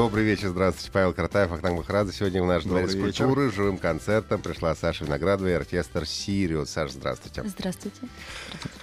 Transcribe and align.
Добрый 0.00 0.24
вечер, 0.24 0.48
здравствуйте. 0.48 0.90
Павел 0.92 1.12
Картаев, 1.12 1.52
Ахтанг 1.52 1.76
Махарадзе. 1.76 2.14
Сегодня 2.14 2.42
в 2.42 2.46
наш 2.46 2.62
Добрый 2.64 2.84
дворец 2.84 2.94
вечер. 2.94 3.26
культуры 3.26 3.52
живым 3.52 3.76
концертом 3.76 4.40
пришла 4.40 4.74
Саша 4.74 5.04
Виноградова 5.04 5.46
и 5.48 5.52
оркестр 5.52 6.06
«Сириус». 6.06 6.70
Саша, 6.70 6.94
здравствуйте. 6.94 7.42
Здравствуйте. 7.46 7.98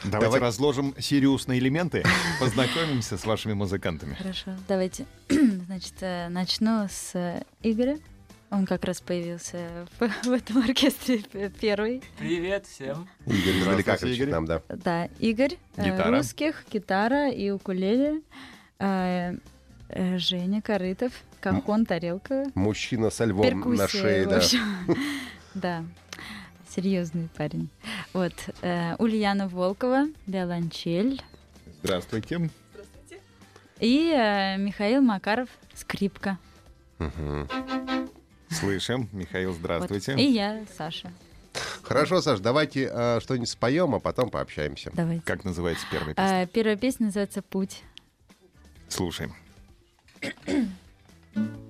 Давайте 0.03 0.25
Давай- 0.27 0.39
разложим 0.39 0.93
Сириус 0.99 1.47
на 1.47 1.57
элементы, 1.57 2.03
познакомимся 2.39 3.17
с 3.17 3.25
вашими 3.25 3.53
музыкантами. 3.53 4.13
Хорошо. 4.13 4.51
Давайте. 4.67 5.07
Значит, 5.65 5.95
э, 6.01 6.29
начну 6.29 6.85
с 6.87 7.15
э, 7.15 7.41
Игоря. 7.63 7.97
Он 8.51 8.67
как 8.67 8.85
раз 8.85 9.01
появился 9.01 9.87
в, 9.97 10.07
в 10.23 10.31
этом 10.31 10.59
оркестре 10.59 11.23
первый. 11.59 12.03
Привет 12.19 12.67
всем. 12.67 13.09
Игорь 13.25 13.81
кричит 13.81 14.19
Игорь. 14.19 14.29
нам, 14.29 14.45
да. 14.45 14.61
Да, 14.69 15.05
Игорь. 15.17 15.57
э, 15.77 15.83
Гитара. 15.83 16.15
Русских, 16.15 16.63
гитара 16.71 17.31
и 17.31 17.49
укулеле. 17.49 18.21
Э, 18.77 19.31
э, 19.33 19.37
Женя 19.89 20.61
Корытов, 20.61 21.13
кахон, 21.39 21.85
тарелка. 21.85 22.45
Мужчина 22.55 23.09
со 23.09 23.25
львом 23.25 23.45
Перкуссия, 23.45 23.77
на 23.77 23.87
шее, 23.87 24.25
да. 24.25 24.41
Да, 25.53 25.83
серьезный 26.69 27.29
парень. 27.35 27.69
Вот, 28.13 28.33
э, 28.61 28.95
Ульяна 28.97 29.47
Волкова, 29.47 30.05
виолончель. 30.27 31.21
Здравствуйте. 31.81 32.49
И 33.79 34.11
э, 34.15 34.57
Михаил 34.57 35.01
Макаров, 35.01 35.49
скрипка. 35.73 36.37
Слышим. 38.49 39.09
Михаил, 39.11 39.49
Вот. 39.51 39.59
здравствуйте. 39.59 40.15
И 40.15 40.31
я, 40.31 40.63
Саша. 40.77 41.11
Хорошо, 41.81 42.21
Саш, 42.21 42.39
давайте 42.39 42.89
э, 42.91 43.19
что-нибудь 43.21 43.49
споем, 43.49 43.95
а 43.95 43.99
потом 43.99 44.29
пообщаемся. 44.29 44.91
Давайте. 44.93 45.23
Как 45.25 45.43
называется 45.43 45.85
первая 45.89 46.13
песня? 46.13 46.41
А, 46.41 46.45
первая 46.45 46.75
песня 46.75 47.05
называется 47.07 47.41
«Путь». 47.41 47.83
Слушаем. 48.89 49.33
ん? 50.51 50.77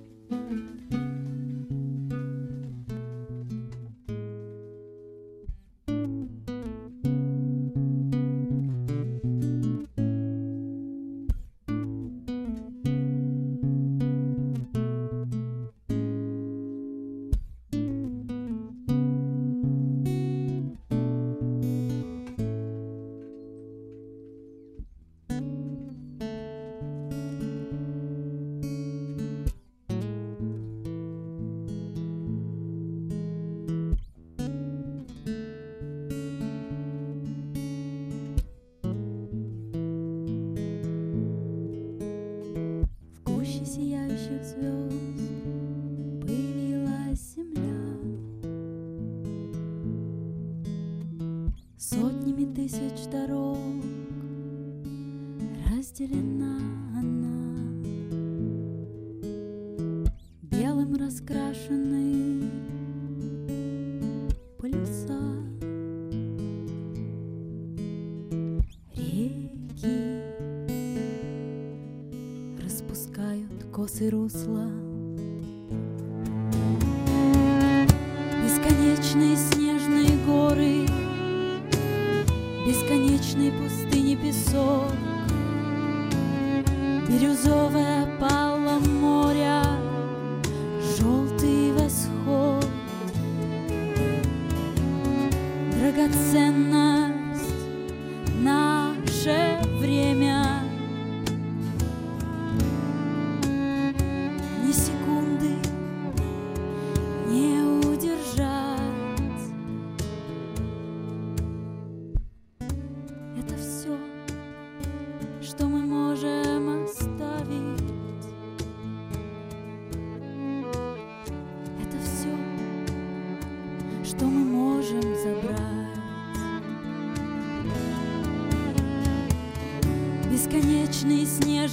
русла. 74.06 74.77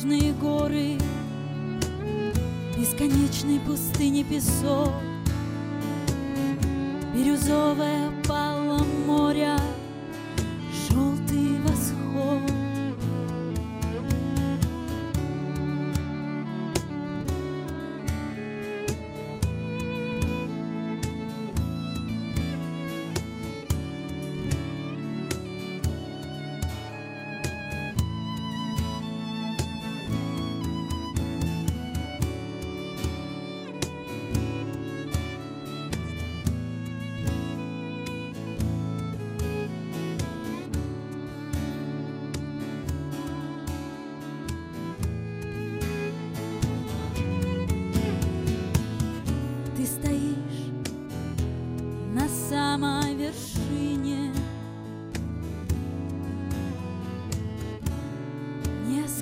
Снежные 0.05 0.33
горы 0.33 0.97
Бесконечной 2.77 3.59
пустыни 3.59 4.23
песок 4.23 4.91
Бирюзовая 7.13 7.94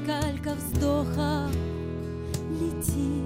сколько 0.03 0.55
вздохов 0.55 1.51
лети, 2.59 3.23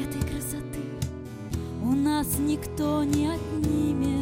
Этой 0.00 0.20
красоты 0.22 0.80
у 1.82 1.92
нас 1.92 2.38
никто 2.38 3.04
не 3.04 3.26
отнимет. 3.28 4.21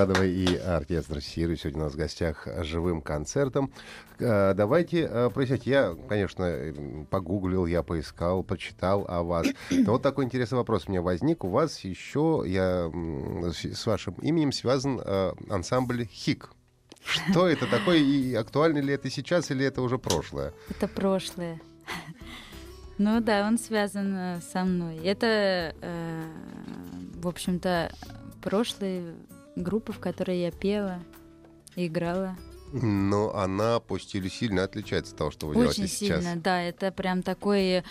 Виноградова 0.00 0.24
и 0.24 0.56
оркестр 0.56 1.20
Сиры 1.20 1.56
сегодня 1.56 1.82
у 1.82 1.84
нас 1.84 1.92
в 1.92 1.96
гостях 1.96 2.48
живым 2.62 3.02
концертом. 3.02 3.70
Э, 4.18 4.54
Давайте 4.54 5.02
э, 5.10 5.30
прояснять. 5.30 5.66
Я, 5.66 5.94
конечно, 6.08 7.06
погуглил, 7.10 7.66
я 7.66 7.82
поискал, 7.82 8.42
почитал 8.42 9.04
о 9.08 9.22
вас. 9.22 9.46
Но 9.70 9.92
вот 9.92 10.02
такой 10.02 10.24
интересный 10.24 10.56
вопрос 10.56 10.84
у 10.86 10.90
меня 10.90 11.02
возник. 11.02 11.44
У 11.44 11.48
вас 11.48 11.80
еще, 11.80 12.42
я 12.46 12.90
с 13.52 13.86
вашим 13.86 14.14
именем 14.22 14.52
связан 14.52 15.00
э, 15.04 15.32
ансамбль 15.50 16.06
«Хик». 16.06 16.50
Что 17.04 17.48
это 17.48 17.66
такое 17.66 17.96
и 17.98 18.34
актуально 18.34 18.78
ли 18.78 18.92
это 18.92 19.10
сейчас 19.10 19.50
или 19.50 19.64
это 19.64 19.80
уже 19.82 19.98
прошлое? 19.98 20.52
Это 20.70 20.88
прошлое. 20.88 21.60
Ну 23.02 23.18
да, 23.22 23.46
он 23.46 23.56
связан 23.56 24.42
со 24.52 24.62
мной. 24.62 24.98
Это, 24.98 25.74
э, 25.80 26.24
в 27.14 27.28
общем-то, 27.28 27.90
прошлые 28.42 29.14
группы, 29.60 29.92
в 29.92 29.98
которые 29.98 30.42
я 30.42 30.50
пела, 30.50 31.02
играла. 31.76 32.36
Но 32.72 33.34
она 33.34 33.80
по 33.80 33.98
стилю 33.98 34.28
сильно 34.30 34.62
отличается 34.64 35.12
от 35.12 35.18
того, 35.18 35.30
что 35.30 35.46
вы 35.48 35.56
Очень 35.56 35.74
делаете 35.74 35.88
сейчас. 35.88 36.24
сильно, 36.24 36.40
да. 36.40 36.62
Это 36.62 36.92
прям 36.92 37.22
такой, 37.22 37.82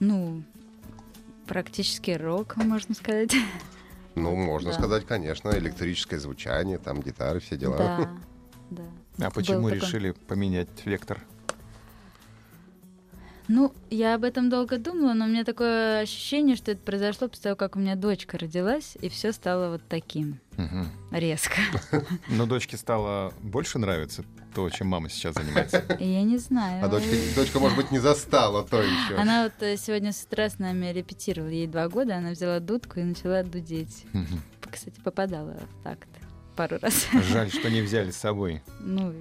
ну, 0.00 0.42
практически 1.46 2.10
рок, 2.12 2.56
можно 2.56 2.94
сказать. 2.94 3.34
Ну, 4.16 4.34
можно 4.34 4.70
Да. 4.72 4.76
сказать, 4.78 5.06
конечно, 5.06 5.50
электрическое 5.56 6.18
звучание, 6.18 6.78
там 6.78 7.00
гитары, 7.00 7.38
все 7.40 7.56
дела. 7.56 7.76
Да, 7.76 8.10
да. 9.18 9.26
А 9.26 9.30
почему 9.30 9.68
решили 9.68 10.10
поменять 10.10 10.68
вектор? 10.84 11.20
Ну, 13.52 13.74
я 13.90 14.14
об 14.14 14.22
этом 14.22 14.48
долго 14.48 14.78
думала, 14.78 15.12
но 15.12 15.24
у 15.24 15.28
меня 15.28 15.42
такое 15.42 16.02
ощущение, 16.02 16.54
что 16.54 16.70
это 16.70 16.80
произошло 16.82 17.26
после 17.26 17.42
того, 17.42 17.56
как 17.56 17.74
у 17.74 17.80
меня 17.80 17.96
дочка 17.96 18.38
родилась, 18.38 18.96
и 19.02 19.08
все 19.08 19.32
стало 19.32 19.72
вот 19.72 19.82
таким 19.88 20.38
Мгм. 20.56 20.86
резко. 21.10 21.56
Но 22.28 22.46
дочке 22.46 22.76
стало 22.76 23.34
больше 23.42 23.80
нравиться 23.80 24.24
то, 24.54 24.70
чем 24.70 24.86
мама 24.86 25.08
сейчас 25.08 25.34
занимается. 25.34 25.84
Я 25.98 26.22
не 26.22 26.38
знаю. 26.38 26.84
А 26.84 26.88
дочка, 26.88 27.10
дочка, 27.34 27.58
может 27.58 27.76
быть, 27.76 27.90
не 27.90 27.98
застала 27.98 28.62
то 28.62 28.80
еще. 28.80 29.16
Она 29.16 29.42
вот 29.42 29.60
э, 29.66 29.76
сегодня 29.76 30.12
с 30.12 30.22
утра 30.22 30.48
с 30.48 30.60
нами 30.60 30.92
репетировала. 30.92 31.50
Ей 31.50 31.66
два 31.66 31.88
года, 31.88 32.18
она 32.18 32.30
взяла 32.30 32.60
дудку 32.60 33.00
и 33.00 33.02
начала 33.02 33.42
дудеть. 33.42 34.04
Мгм. 34.12 34.42
Кстати, 34.70 35.00
попадала 35.00 35.56
в 35.80 35.82
такт 35.82 36.08
пару 36.54 36.78
раз. 36.80 37.08
Жаль, 37.32 37.50
что 37.50 37.68
не 37.68 37.82
взяли 37.82 38.12
с 38.12 38.16
собой. 38.16 38.62
Ну, 38.78 39.12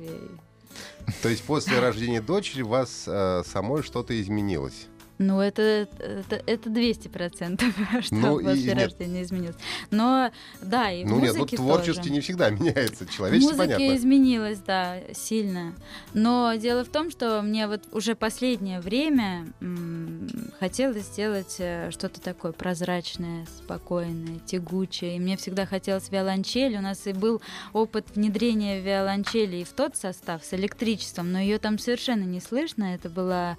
То 1.21 1.29
есть 1.29 1.43
после 1.43 1.79
рождения 1.79 2.21
дочери 2.21 2.61
у 2.61 2.67
вас 2.67 3.03
э, 3.07 3.43
самой 3.45 3.83
что-то 3.83 4.19
изменилось. 4.19 4.87
Ну 5.19 5.41
это, 5.41 5.87
это, 5.99 6.41
это 6.47 6.69
200%, 6.69 8.01
что 8.01 8.15
Ну, 8.15 8.39
и 8.39 8.43
после 8.45 8.73
нет. 8.73 8.83
рождения 8.83 9.21
изменилось. 9.23 9.57
Но, 9.91 10.31
да, 10.61 10.91
и 10.91 11.03
ну 11.03 11.19
нет, 11.19 11.33
ну 11.33 11.39
музыке 11.41 11.57
творчески 11.57 11.97
тоже. 11.99 12.11
не 12.11 12.21
всегда 12.21 12.49
меняется. 12.49 13.05
Человечески 13.05 13.51
Музыка 13.51 13.63
понятно. 13.75 13.95
изменилась, 13.97 14.59
да, 14.65 14.97
сильно. 15.13 15.73
Но 16.13 16.53
дело 16.55 16.83
в 16.85 16.89
том, 16.89 17.11
что 17.11 17.41
мне 17.41 17.67
вот 17.67 17.83
уже 17.91 18.15
последнее 18.15 18.79
время 18.79 19.45
м, 19.61 20.27
хотелось 20.59 21.03
сделать 21.03 21.57
э, 21.59 21.91
что-то 21.91 22.21
такое 22.21 22.53
прозрачное, 22.53 23.45
спокойное, 23.57 24.39
тягучее. 24.45 25.17
И 25.17 25.19
мне 25.19 25.35
всегда 25.37 25.65
хотелось 25.65 26.09
виолончель. 26.09 26.77
У 26.77 26.81
нас 26.81 27.05
и 27.07 27.13
был 27.13 27.41
опыт 27.73 28.05
внедрения 28.15 28.79
виолончели 28.79 29.57
и 29.57 29.63
в 29.65 29.73
тот 29.73 29.97
состав 29.97 30.45
с 30.45 30.53
электричеством, 30.53 31.31
но 31.33 31.39
ее 31.39 31.59
там 31.59 31.77
совершенно 31.77 32.23
не 32.23 32.39
слышно. 32.39 32.95
Это 32.95 33.09
была 33.09 33.57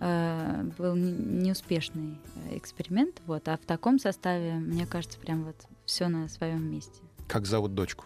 э, 0.00 0.62
был 0.78 0.94
не- 0.94 1.12
неуспешный 1.46 2.18
э, 2.50 2.56
эксперимент, 2.58 3.20
вот, 3.26 3.48
а 3.48 3.56
в 3.56 3.64
таком 3.66 3.98
составе, 3.98 4.54
мне 4.54 4.86
кажется, 4.86 5.18
прям 5.18 5.44
вот 5.44 5.56
все 5.84 6.08
на 6.08 6.28
своем 6.28 6.70
месте. 6.70 7.00
Как 7.28 7.46
зовут 7.46 7.74
дочку? 7.74 8.04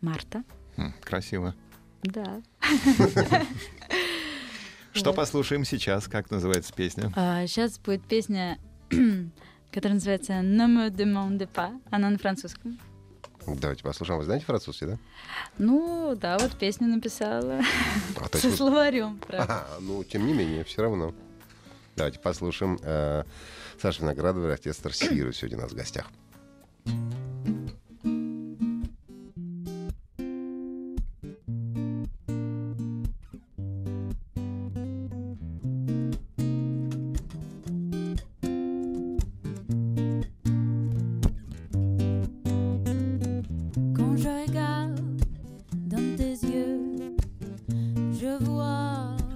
Марта, 0.00 0.42
М, 0.76 0.94
Красиво. 1.02 1.54
да. 2.02 2.40
Что 4.92 5.12
послушаем 5.12 5.64
сейчас? 5.64 6.06
Как 6.06 6.30
называется 6.30 6.72
песня? 6.72 7.10
сейчас 7.46 7.78
будет 7.78 8.02
песня, 8.04 8.58
которая 9.72 9.94
называется 9.94 10.32
«Ne 10.34 10.66
me 10.66 10.90
demande 10.90 11.48
pas». 11.52 11.80
Она 11.90 12.10
на 12.10 12.18
французском. 12.18 12.78
Давайте 13.46 13.82
послушаем. 13.82 14.18
Вы 14.20 14.24
знаете 14.24 14.44
французский, 14.44 14.86
да? 14.86 14.98
Ну, 15.58 16.14
да, 16.14 16.38
вот 16.38 16.56
песню 16.58 16.86
написала 16.88 17.60
А, 18.16 18.28
со 18.36 18.50
словарем, 18.52 19.18
правда. 19.18 19.42
Ага, 19.44 19.66
ну, 19.80 20.04
тем 20.04 20.26
не 20.26 20.32
менее, 20.34 20.62
все 20.64 20.82
равно. 20.82 21.12
Давайте 21.96 22.18
послушаем 22.18 22.78
э, 22.82 23.24
Саша 23.80 24.02
Виноградова 24.02 24.48
и 24.48 24.52
оркестр 24.52 24.94
Сиру 24.94 25.32
сегодня 25.32 25.58
у 25.58 25.60
нас 25.62 25.72
в 25.72 25.76
гостях. 25.76 26.06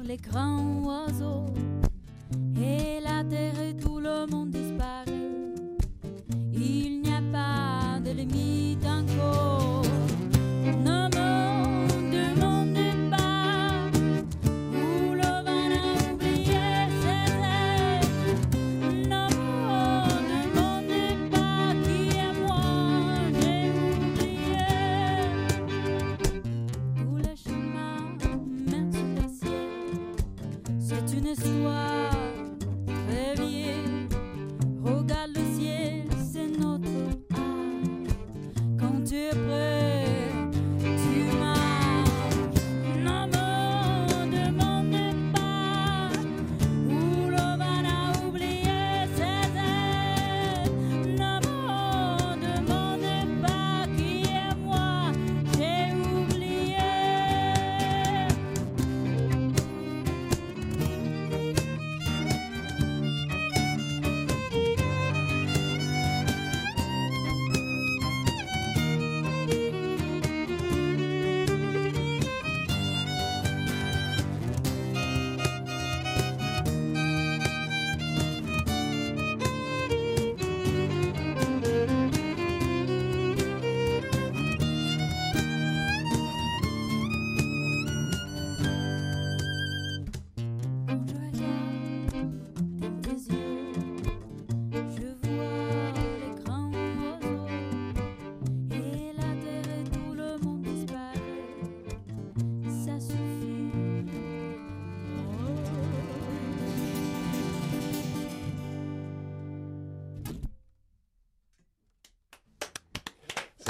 Les 0.09 0.19
grands 0.19 0.67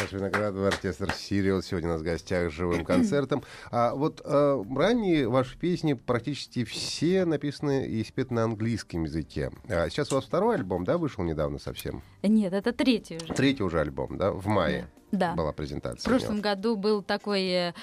Саша 0.06 0.18
Виноградова, 0.18 0.68
оркестр 0.68 1.12
«Сириус». 1.12 1.66
Сегодня 1.66 1.88
у 1.88 1.92
нас 1.94 2.00
в 2.00 2.04
гостях 2.04 2.52
с 2.52 2.54
живым 2.54 2.84
концертом. 2.84 3.42
А 3.72 3.92
вот 3.92 4.22
э, 4.24 4.64
ранние 4.76 5.28
ваши 5.28 5.58
песни 5.58 5.94
практически 5.94 6.62
все 6.64 7.24
написаны 7.24 7.88
и 7.88 8.04
спеты 8.04 8.32
на 8.32 8.44
английском 8.44 9.02
языке. 9.02 9.50
А 9.68 9.88
сейчас 9.90 10.12
у 10.12 10.14
вас 10.14 10.24
второй 10.24 10.54
альбом, 10.54 10.84
да, 10.84 10.96
вышел 10.96 11.24
недавно 11.24 11.58
совсем? 11.58 12.02
Нет, 12.22 12.52
это 12.52 12.72
третий 12.72 13.16
уже. 13.16 13.34
Третий 13.34 13.64
уже 13.64 13.80
альбом, 13.80 14.16
да, 14.16 14.30
в 14.30 14.46
мае 14.46 14.88
Да. 15.10 15.34
была 15.34 15.52
презентация. 15.52 16.02
В 16.02 16.04
прошлом 16.04 16.40
году 16.40 16.76
был 16.76 17.02
такой 17.02 17.42
э, 17.42 17.74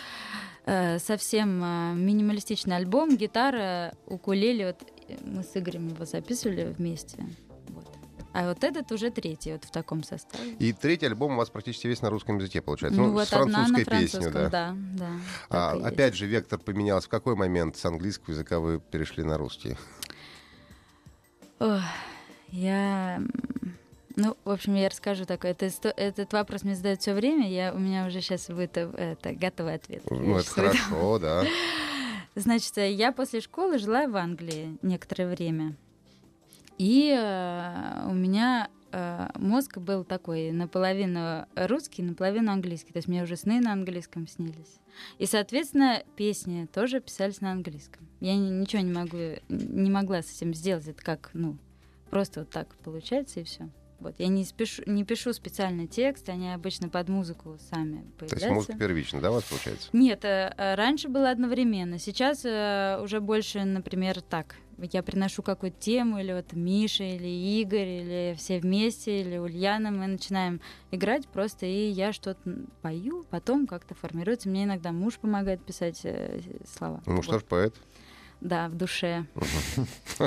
э, 0.66 1.00
совсем 1.00 1.62
э, 1.62 1.94
минималистичный 1.96 2.78
альбом, 2.78 3.18
гитара, 3.18 3.96
укулеле. 4.06 4.68
Вот 4.68 4.90
э, 5.10 5.18
мы 5.26 5.44
с 5.44 5.58
Игорем 5.58 5.90
его 5.90 6.06
записывали 6.06 6.74
вместе. 6.78 7.18
А 8.34 8.48
вот 8.50 8.64
этот 8.64 8.92
уже 8.92 9.12
третий, 9.12 9.52
вот 9.54 9.64
в 9.64 9.72
таком 9.72 10.04
составе. 10.04 10.54
И 10.54 10.74
третий 10.74 11.06
альбом 11.06 11.34
у 11.34 11.36
вас 11.38 11.50
практически 11.52 11.86
весь 11.88 12.02
на 12.02 12.10
русском 12.10 12.40
языке, 12.40 12.62
получается. 12.62 13.00
ну, 13.00 13.08
Ну, 13.08 13.14
вот 13.14 13.28
с 13.28 13.30
французской 13.30 13.86
песней, 13.86 14.32
да. 14.32 14.50
да. 14.50 14.76
да, 14.98 15.10
А, 15.50 15.74
и 15.76 15.78
есть. 15.80 15.88
опять 15.88 16.16
же, 16.16 16.26
вектор 16.26 16.58
поменялся. 16.60 17.08
В 17.08 17.12
какой 17.12 17.36
момент 17.36 17.78
с 17.78 17.86
английского 17.86 18.32
языка 18.32 18.60
вы 18.60 18.80
перешли 18.80 19.24
на 19.24 19.38
русский? 19.38 19.78
Ох, 21.60 21.82
я... 22.50 23.22
Ну, 24.16 24.38
в 24.44 24.50
общем, 24.52 24.76
я 24.76 24.90
расскажу 24.90 25.26
такой. 25.26 25.52
Это, 25.52 25.66
этот 25.90 26.34
вопрос 26.34 26.64
мне 26.64 26.76
задают 26.76 27.02
все 27.02 27.14
время. 27.14 27.50
Я, 27.50 27.74
у 27.74 27.80
меня 27.80 28.06
уже 28.06 28.22
сейчас 28.22 28.48
будет 28.48 28.78
это, 28.78 29.34
готовый 29.34 29.76
ответ. 29.76 30.04
Я 30.10 30.18
Ну, 30.18 30.36
это 30.38 30.44
щас 30.46 30.58
выдам. 30.58 30.72
хорошо, 30.72 31.20
да. 31.20 31.44
Значит, 32.36 32.78
э, 32.78 32.92
я 32.92 33.12
после 33.12 33.42
школы 33.42 33.78
жила 33.80 34.08
в 34.08 34.16
Англии 34.16 34.78
некоторое 34.82 35.28
время. 35.28 35.76
И 36.78 37.10
э, 37.16 38.08
у 38.10 38.14
меня 38.14 38.70
э, 38.92 39.28
мозг 39.36 39.78
был 39.78 40.04
такой 40.04 40.52
наполовину 40.52 41.46
русский, 41.56 42.02
наполовину 42.04 42.52
английский. 42.52 42.92
То 42.94 42.98
есть 42.98 43.08
мне 43.08 43.24
уже 43.24 43.38
сны 43.38 43.60
на 43.60 43.74
английском 43.74 44.28
снились. 44.28 44.80
И, 45.18 45.26
соответственно, 45.26 46.04
песни 46.16 46.68
тоже 46.72 47.00
писались 47.00 47.42
на 47.42 47.52
английском. 47.52 48.08
Я 48.20 48.36
ни- 48.36 48.50
ничего 48.62 48.82
не 48.82 48.92
могу, 48.94 49.18
не 49.50 49.90
могла 49.90 50.22
с 50.22 50.36
этим 50.36 50.54
сделать. 50.54 50.88
Это 50.88 51.02
как, 51.04 51.30
ну, 51.34 51.58
просто 52.10 52.42
вот 52.42 52.50
так 52.50 52.76
получается 52.84 53.40
и 53.40 53.44
все. 53.44 53.70
Вот. 54.00 54.16
Я 54.18 54.28
не, 54.28 54.44
спешу, 54.44 54.84
не 54.86 55.06
пишу 55.06 55.32
специально 55.32 55.88
текст, 55.88 56.28
они 56.28 56.52
обычно 56.52 56.90
под 56.90 57.08
музыку 57.08 57.58
сами 57.72 58.02
То 58.18 58.26
появляются. 58.26 58.36
есть 58.48 58.54
музыка 58.54 58.78
первична, 58.78 59.22
да, 59.22 59.32
у 59.32 59.36
вас 59.36 59.44
получается? 59.44 59.90
Нет, 59.94 60.26
э, 60.26 60.52
раньше 60.76 61.08
было 61.08 61.30
одновременно. 61.32 61.98
Сейчас 62.00 62.40
уже 62.44 63.22
больше, 63.22 63.64
например, 63.64 64.22
так. 64.22 64.56
Я 64.78 65.04
приношу 65.04 65.44
какую-то 65.44 65.80
тему, 65.80 66.20
или 66.20 66.34
вот 66.34 66.54
Миша, 66.54 67.04
или 67.04 67.28
Игорь, 67.62 67.88
или 67.88 68.36
все 68.38 68.60
вместе, 68.60 69.22
или 69.22 69.38
Ульяна, 69.38 69.92
мы 69.92 70.08
начинаем 70.08 70.62
играть 70.92 71.28
просто, 71.28 71.66
и 71.66 71.90
я 71.90 72.14
что-то 72.14 72.40
пою, 72.82 73.24
потом 73.30 73.68
как-то 73.68 73.96
формируется. 73.96 74.50
Мне 74.50 74.64
иногда 74.66 74.92
муж 74.92 75.18
помогает 75.20 75.64
писать 75.66 76.02
э, 76.04 76.40
слова. 76.78 77.02
Ну 77.06 77.16
Вот. 77.18 77.26
что 77.26 77.40
ж, 77.40 77.44
поэт. 77.44 77.76
Да, 78.42 78.68
в 78.68 78.76
душе. 78.76 79.26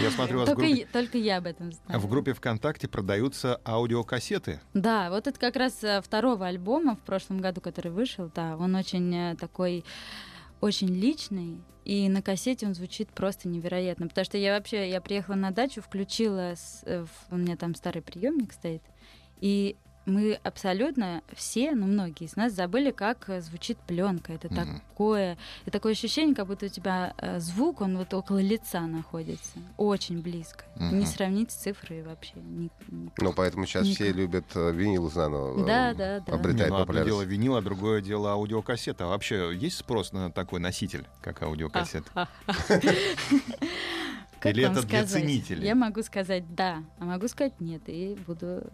Я 0.00 0.10
смотрю, 0.10 0.38
вас 0.38 0.48
в 0.48 0.52
Только, 0.52 0.62
группе, 0.66 0.80
я- 0.82 0.86
только 0.92 1.18
я 1.18 1.36
об 1.38 1.46
этом 1.46 1.72
знаю. 1.72 2.00
в 2.00 2.08
группе 2.08 2.32
ВКонтакте 2.32 2.86
продаются 2.88 3.60
аудиокассеты. 3.64 4.60
Да, 4.74 5.10
вот 5.10 5.26
это 5.26 5.38
как 5.38 5.56
раз 5.56 5.82
э, 5.82 6.00
второго 6.00 6.46
альбома 6.46 6.94
в 6.96 7.00
прошлом 7.00 7.40
году, 7.40 7.60
который 7.60 7.90
вышел, 7.90 8.30
да, 8.34 8.56
он 8.56 8.74
очень 8.74 9.12
э, 9.14 9.36
такой, 9.36 9.84
очень 10.62 10.88
личный, 10.88 11.58
и 11.84 12.08
на 12.08 12.22
кассете 12.22 12.66
он 12.66 12.74
звучит 12.74 13.10
просто 13.10 13.48
невероятно, 13.48 14.06
потому 14.08 14.24
что 14.24 14.38
я 14.38 14.56
вообще, 14.56 14.88
я 14.88 15.00
приехала 15.00 15.34
на 15.34 15.50
дачу, 15.50 15.82
включила, 15.82 16.52
с- 16.54 16.82
э, 16.86 17.04
у 17.30 17.36
меня 17.36 17.56
там 17.56 17.74
старый 17.74 18.00
приемник 18.00 18.52
стоит, 18.52 18.82
и 19.40 19.76
мы 20.04 20.34
абсолютно 20.42 21.22
все, 21.32 21.72
ну 21.72 21.86
многие 21.86 22.24
из 22.24 22.34
нас 22.36 22.52
забыли, 22.52 22.90
как 22.90 23.28
э, 23.28 23.40
звучит 23.40 23.78
пленка. 23.78 24.32
Это 24.32 24.48
Мгм. 24.48 24.80
такое, 24.80 25.38
и 25.64 25.70
такое 25.70 25.92
ощущение, 25.92 26.34
как 26.34 26.46
будто 26.48 26.66
у 26.66 26.68
тебя 26.68 27.14
э, 27.18 27.38
звук, 27.38 27.80
он 27.80 27.96
вот 27.96 28.12
около 28.12 28.38
лица 28.40 28.80
находится, 28.80 29.58
очень 29.76 30.20
близко. 30.20 30.64
Мгм. 30.76 30.98
Не 30.98 31.06
сравнить 31.06 31.50
с 31.52 31.54
цифрой 31.54 32.02
вообще. 32.02 32.32
ни- 32.36 32.70
ни- 32.88 33.10
Ну, 33.18 33.32
поэтому 33.32 33.64
сейчас 33.66 33.86
все 33.86 34.04
Никак. 34.04 34.16
любят 34.16 34.44
э, 34.56 34.72
винил 34.72 35.08
заново. 35.10 35.64
Да, 35.66 35.92
э, 35.92 35.94
да, 35.94 36.20
да. 36.20 36.32
Обретает 36.34 36.70
ну, 36.70 36.76
одно 36.76 36.78
популярность. 36.86 37.06
дело 37.14 37.22
винил, 37.22 37.56
а 37.56 37.62
другое 37.62 38.00
дело 38.00 38.32
аудиокассета. 38.32 39.04
А 39.04 39.08
вообще 39.08 39.52
есть 39.54 39.76
спрос 39.78 40.12
на 40.12 40.32
такой 40.32 40.58
носитель, 40.60 41.06
как 41.20 41.42
аудиокассета? 41.42 42.28
Как 44.40 44.54
Или 44.54 44.64
это 44.64 44.72
для 44.82 44.82
сказать? 44.82 45.10
ценителей? 45.10 45.64
Я 45.68 45.76
могу 45.76 46.02
сказать 46.02 46.52
да, 46.56 46.82
а 46.98 47.04
могу 47.04 47.28
сказать 47.28 47.60
нет, 47.60 47.82
и 47.86 48.18
буду 48.26 48.64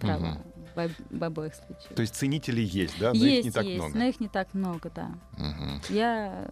права. 0.00 0.38
В, 0.74 0.78
об- 0.78 0.90
в 1.10 1.24
обоих 1.24 1.54
случаях. 1.54 1.94
То 1.94 2.02
есть 2.02 2.14
ценителей 2.14 2.64
есть, 2.64 2.98
да? 2.98 3.08
Но 3.08 3.14
их 3.16 3.22
есть, 3.22 3.44
не 3.46 3.50
так 3.50 3.64
есть, 3.64 3.78
много. 3.78 3.98
но 3.98 4.04
их 4.04 4.20
не 4.20 4.28
так 4.28 4.54
много, 4.54 4.90
да. 4.94 5.10
Мгм. 5.38 5.80
Я... 5.88 6.50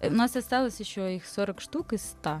э, 0.00 0.08
У 0.10 0.12
нас 0.14 0.34
осталось 0.36 0.78
еще 0.80 1.16
их 1.16 1.26
40 1.26 1.60
штук 1.60 1.92
из 1.92 2.02
100. 2.02 2.40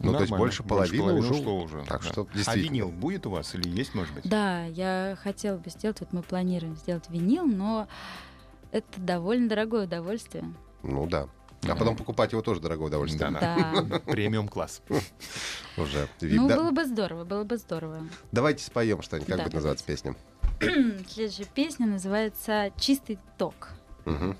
Ну, 0.00 0.12
то 0.12 0.18
есть 0.20 0.30
Нормально. 0.32 0.36
больше 0.38 0.62
половины 0.64 1.12
ушло. 1.14 1.36
ушло 1.38 1.62
уже. 1.62 1.84
Так 1.86 2.02
да. 2.02 2.08
что 2.10 2.26
А 2.46 2.56
винил 2.56 2.90
будет 2.90 3.26
у 3.26 3.30
вас 3.30 3.54
или 3.54 3.68
есть, 3.68 3.94
может 3.94 4.12
быть? 4.14 4.28
Да, 4.28 4.64
я 4.66 5.16
хотела 5.22 5.56
бы 5.56 5.70
сделать, 5.70 6.00
вот 6.00 6.12
мы 6.12 6.22
планируем 6.22 6.76
сделать 6.76 7.08
винил, 7.10 7.46
но 7.46 7.86
это 8.72 8.86
довольно 9.00 9.48
дорогое 9.48 9.84
удовольствие. 9.84 10.44
Ну 10.82 11.06
да. 11.06 11.28
А 11.68 11.76
потом 11.76 11.96
покупать 11.96 12.32
его 12.32 12.42
тоже 12.42 12.60
дорогое 12.60 12.88
удовольствие. 12.88 13.30
Да. 13.30 14.00
Премиум 14.06 14.48
класс. 14.48 14.82
Уже. 15.76 16.08
Ну, 16.20 16.48
было 16.48 16.70
бы 16.70 16.84
здорово, 16.84 17.24
было 17.24 17.44
бы 17.44 17.56
здорово. 17.56 18.06
Давайте 18.32 18.64
споем 18.64 19.02
что-нибудь. 19.02 19.28
Как 19.28 19.42
будет 19.44 19.54
называться 19.54 19.84
песня? 19.84 20.14
Следующая 20.60 21.46
песня 21.54 21.86
называется 21.86 22.70
«Чистый 22.78 23.18
ток». 23.38 23.70
Мгм. 24.04 24.36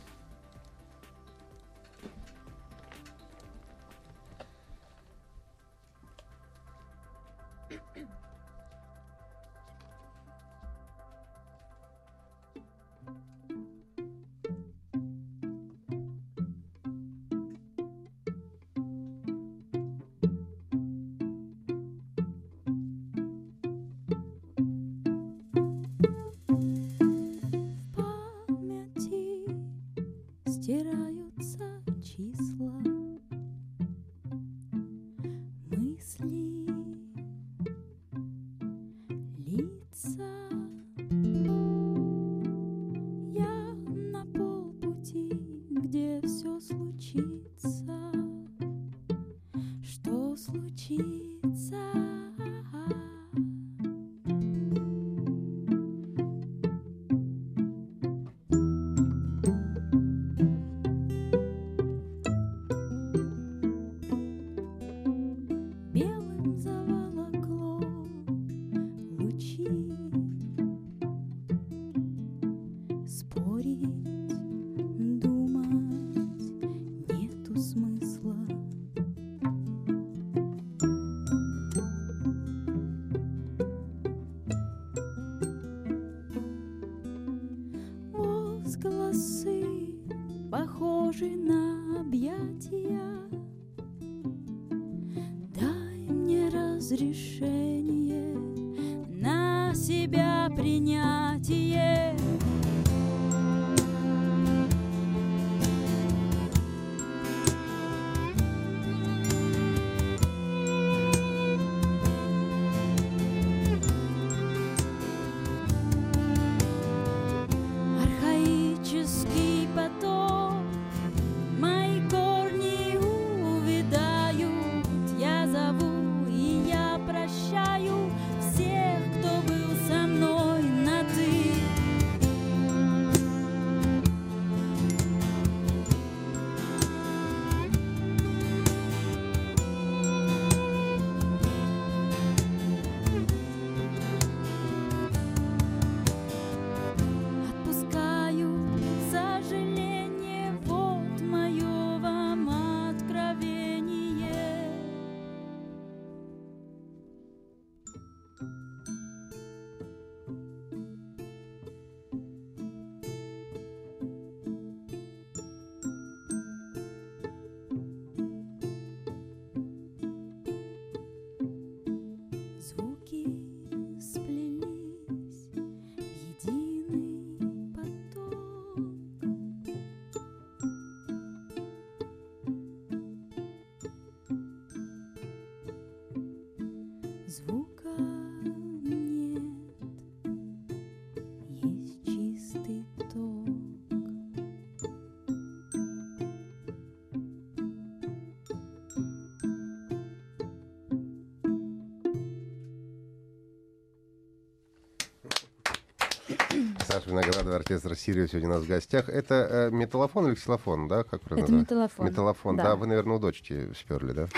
Виноградов, 207.54 207.60
оркестр 207.60 207.96
Сириус 207.96 208.30
сегодня 208.30 208.48
у 208.50 208.52
нас 208.52 208.62
в 208.62 208.68
гостях. 208.68 209.08
Это 209.08 209.34
э, 209.34 209.70
металлофон 209.70 210.28
или 210.28 210.34
ксилофон, 210.34 210.88
да? 210.88 211.04
Как 211.04 211.20
правильно 211.22 211.44
Это 211.44 211.52
называется? 211.52 211.74
металлофон. 211.74 212.06
Металлофон, 212.06 212.56
да. 212.56 212.62
Да. 212.64 212.76
Вы, 212.76 212.86
наверное, 212.86 213.16
у 213.16 213.18
дочки 213.18 213.72
сперли, 213.78 214.12
да? 214.12 214.28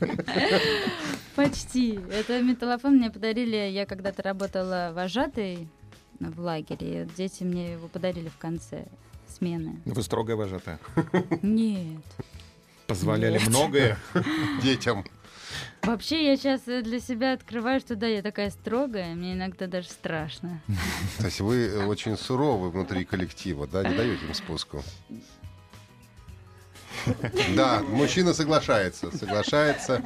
Почти. 1.36 1.98
Это 2.10 2.42
металлофон 2.42 2.96
мне 2.96 3.10
подарили. 3.10 3.56
Я 3.56 3.86
когда-то 3.86 4.22
работала 4.22 4.92
вожатой 4.94 5.68
в 6.20 6.40
лагере. 6.40 7.08
дети 7.16 7.42
мне 7.44 7.72
его 7.72 7.88
подарили 7.88 8.28
в 8.28 8.38
конце 8.38 8.86
смены. 9.28 9.80
Вы 9.84 10.02
строгая 10.02 10.36
вожатая. 10.36 10.78
Нет. 11.42 12.02
Позволяли 12.86 13.38
Нет. 13.38 13.48
многое. 13.48 13.98
Детям. 14.62 15.04
Вообще, 15.82 16.26
я 16.26 16.36
сейчас 16.36 16.62
для 16.62 17.00
себя 17.00 17.32
открываю, 17.32 17.80
что 17.80 17.96
да, 17.96 18.06
я 18.06 18.22
такая 18.22 18.50
строгая, 18.50 19.14
мне 19.14 19.34
иногда 19.34 19.66
даже 19.66 19.88
страшно. 19.88 20.60
То 21.18 21.26
есть 21.26 21.40
вы 21.40 21.66
э, 21.66 21.84
очень 21.84 22.16
суровы 22.16 22.70
внутри 22.70 23.04
коллектива, 23.04 23.66
да? 23.66 23.82
Не 23.82 23.94
даете 23.96 24.24
им 24.26 24.34
спуску. 24.34 24.82
Да, 27.56 27.82
мужчина 27.82 28.32
соглашается. 28.32 29.14
Соглашается. 29.16 30.02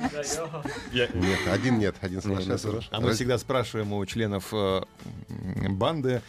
Нет, 0.92 1.40
один 1.46 1.78
нет, 1.78 1.96
один 2.00 2.22
соглашается. 2.22 2.82
А 2.90 3.00
мы 3.00 3.12
всегда 3.12 3.38
спрашиваем 3.38 3.92
у 3.92 4.04
членов 4.06 4.48
э, 4.52 4.82
банды, 5.68 6.22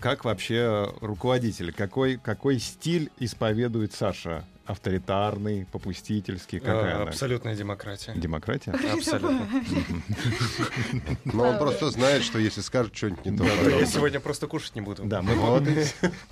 как 0.00 0.24
вообще 0.24 0.92
руководитель, 1.00 1.72
какой, 1.72 2.16
какой 2.16 2.58
стиль 2.58 3.10
исповедует 3.18 3.92
Саша? 3.92 4.44
Авторитарный, 4.66 5.66
попустительский, 5.70 6.58
какая 6.58 6.92
Э, 6.92 6.94
она? 6.94 7.10
Абсолютная 7.10 7.54
демократия. 7.54 8.14
Демократия? 8.16 8.70
Абсолютно. 8.92 9.46
Но 11.24 11.50
он 11.50 11.58
просто 11.58 11.90
знает, 11.90 12.22
что 12.22 12.38
если 12.38 12.62
скажет 12.62 12.96
что-нибудь 12.96 13.26
не 13.26 13.36
то, 13.36 13.44
Я 13.44 13.84
сегодня 13.84 14.20
просто 14.20 14.46
кушать 14.46 14.74
не 14.74 14.80
буду. 14.80 15.04
Да, 15.04 15.20
мы 15.20 15.34
и 15.34 15.84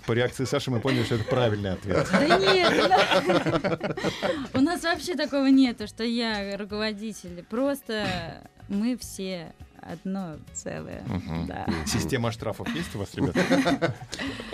по 0.06 0.12
реакции 0.12 0.44
Саши 0.44 0.70
мы 0.70 0.80
поняли, 0.80 1.04
что 1.04 1.16
это 1.16 1.24
правильный 1.24 1.72
ответ. 1.72 2.08
Да 2.10 2.38
нет, 2.38 2.72
у 4.54 4.60
нас 4.60 4.82
вообще 4.82 5.14
такого 5.14 5.46
нету, 5.46 5.86
что 5.86 6.02
я 6.04 6.56
руководитель. 6.56 7.44
Просто 7.50 8.48
мы 8.68 8.96
все 8.96 9.52
одно 9.82 10.36
целое. 10.54 11.04
Да. 11.46 11.66
Система 11.86 12.32
штрафов 12.32 12.74
есть 12.74 12.94
у 12.94 12.98
вас, 13.00 13.14
ребята? 13.14 13.94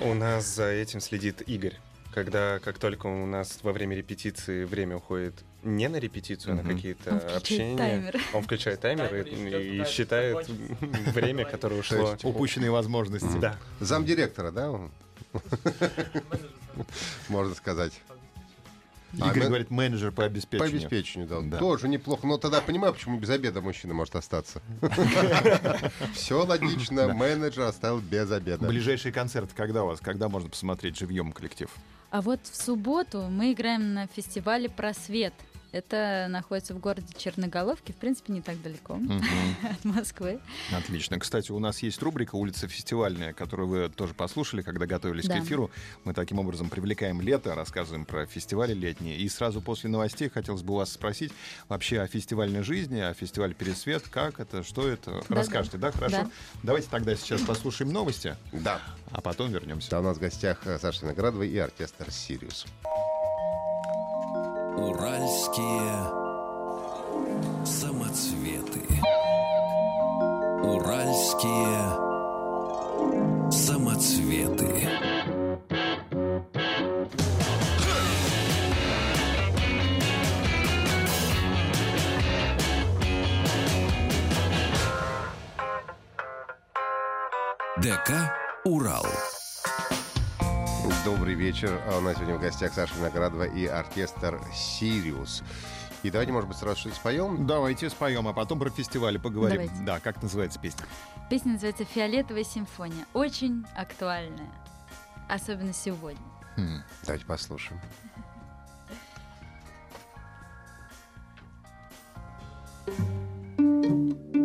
У 0.00 0.14
нас 0.14 0.46
за 0.54 0.66
этим 0.70 1.00
следит 1.00 1.42
Игорь. 1.42 1.76
Когда, 2.12 2.59
как 2.59 2.79
только 2.79 3.07
у 3.07 3.27
нас 3.27 3.59
во 3.62 3.73
время 3.73 3.97
репетиции 3.97 4.64
время 4.64 4.97
уходит 4.97 5.35
не 5.62 5.88
на 5.88 5.97
репетицию, 5.97 6.55
а 6.55 6.62
на 6.62 6.75
какие-то 6.75 7.16
общения, 7.37 7.77
таймер. 7.77 8.21
он 8.33 8.42
включает 8.42 8.81
таймер 8.81 9.14
и, 9.14 9.81
и 9.81 9.85
считает 9.85 10.49
время, 11.14 11.44
которое 11.44 11.81
ушло. 11.81 12.16
Упущенные 12.23 12.71
возможности. 12.71 13.38
Да. 13.38 13.57
Замдиректора, 13.81 14.51
да? 14.51 14.81
Можно 17.29 17.55
сказать. 17.55 17.92
А 19.21 19.31
Игорь 19.31 19.42
мы- 19.44 19.47
говорит, 19.49 19.71
менеджер 19.71 20.11
по 20.11 20.16
По 20.23 20.25
обеспечению. 20.27 20.77
обеспечению, 20.77 21.29
да. 21.29 21.40
Да. 21.40 21.59
Тоже 21.59 21.88
неплохо. 21.88 22.27
Но 22.27 22.37
тогда 22.37 22.61
понимаю, 22.61 22.92
почему 22.92 23.18
без 23.18 23.31
обеда 23.31 23.61
мужчина 23.61 23.94
может 23.94 24.14
остаться. 24.16 24.61
Все 26.14 26.44
логично. 26.44 27.12
Менеджер 27.14 27.62
оставил 27.64 28.01
без 28.01 28.31
обеда. 28.31 28.66
Ближайший 28.66 29.12
концерт 29.12 29.51
когда 29.55 29.85
у 29.85 29.87
вас? 29.88 30.01
Когда 30.01 30.29
можно 30.29 30.49
посмотреть 30.49 30.99
живьем 30.99 31.33
коллектив? 31.33 31.71
А 32.11 32.23
вот 32.23 32.40
в 32.47 32.57
субботу 32.57 33.23
мы 33.29 33.53
играем 33.53 33.92
на 33.92 34.07
фестивале 34.07 34.68
«Просвет». 34.71 35.35
Это 35.70 36.26
находится 36.31 36.74
в 36.74 36.78
городе 36.78 37.07
Черноголовке, 37.16 37.92
в 37.92 37.96
принципе, 37.96 38.33
не 38.33 38.40
так 38.40 38.61
далеко 38.62 38.98
от 39.70 39.85
Москвы. 39.85 40.40
Отлично. 40.72 41.18
Кстати, 41.18 41.52
у 41.52 41.59
нас 41.59 41.81
есть 41.83 42.00
рубрика 42.02 42.37
«Улица 42.37 42.68
фестивальная», 42.68 43.35
которую 43.35 43.68
вы 43.68 43.88
тоже 43.90 44.14
послушали, 44.14 44.62
когда 44.62 44.87
готовились 44.87 45.26
Да. 45.26 45.38
к 45.38 45.44
эфиру. 45.44 45.70
Мы 46.04 46.14
таким 46.14 46.38
образом 46.38 46.70
привлекаем 46.70 47.20
лето, 47.20 47.54
рассказываем 47.54 48.07
про 48.07 48.24
фестивали 48.26 48.72
летние. 48.72 49.16
И 49.18 49.28
сразу 49.28 49.61
после 49.61 49.90
новостей 49.90 50.31
хотелось 50.31 50.62
бы 50.62 50.72
у 50.72 50.76
вас 50.76 50.90
спросить 50.92 51.33
вообще 51.68 52.00
о 52.00 52.07
фестивальной 52.07 52.62
жизни, 52.62 53.00
о 53.00 53.12
фестивале 53.12 53.52
«Пересвет». 53.52 54.09
Как 54.09 54.40
это, 54.40 54.62
что 54.62 54.88
это? 54.88 55.22
Да, 55.28 55.37
Расскажете, 55.37 55.76
да? 55.76 55.92
Хорошо. 55.92 56.16
Да. 56.22 56.31
Давайте 56.62 56.88
тогда 56.90 57.14
сейчас 57.14 57.42
послушаем 57.42 57.92
новости, 57.92 58.37
Да. 58.52 58.81
а 59.11 59.20
потом 59.20 59.50
вернемся. 59.50 59.90
Да, 59.90 60.00
у 60.00 60.02
нас 60.02 60.16
в 60.16 60.20
гостях 60.20 60.66
э, 60.66 60.78
Саша 60.78 61.02
Виноградова 61.02 61.42
и 61.42 61.59
оркестр 61.59 62.11
«Сириус». 62.11 62.64
Уральские 64.78 65.90
самоцветы. 67.66 68.86
Уральские 70.62 71.80
самоцветы. 73.50 74.88
ДК 87.78 88.32
«Урал». 88.64 89.06
Добрый 91.09 91.33
вечер. 91.33 91.81
А 91.87 91.97
У 91.97 92.01
нас 92.03 92.16
сегодня 92.16 92.37
в 92.37 92.40
гостях 92.42 92.75
Саша 92.75 92.94
Виноградова 92.97 93.44
и 93.44 93.64
оркестр 93.64 94.38
«Сириус». 94.53 95.42
И 96.03 96.11
давайте, 96.11 96.33
может 96.33 96.51
быть, 96.51 96.59
сразу 96.59 96.81
что-то 96.81 96.97
споем? 96.97 97.47
Давайте 97.47 97.88
споем, 97.88 98.29
а 98.29 98.35
потом 98.35 98.59
про 98.59 98.68
фестивали 98.68 99.16
поговорим. 99.16 99.57
Давайте. 99.57 99.85
Да, 99.87 100.01
как 100.01 100.23
называется 100.23 100.61
песня? 100.61 100.85
Песня 101.31 101.53
называется 101.53 101.87
«Фиолетовая 101.87 102.44
симфония». 102.44 103.07
Очень 103.14 103.64
актуальная. 103.75 104.53
Особенно 105.31 105.73
сегодня. 105.73 106.21
Хм. 106.59 106.83
Давайте 107.07 107.25
послушаем. 107.25 107.81
Между 113.57 114.35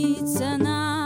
остепениться, 0.00 0.56
навести 0.56 0.99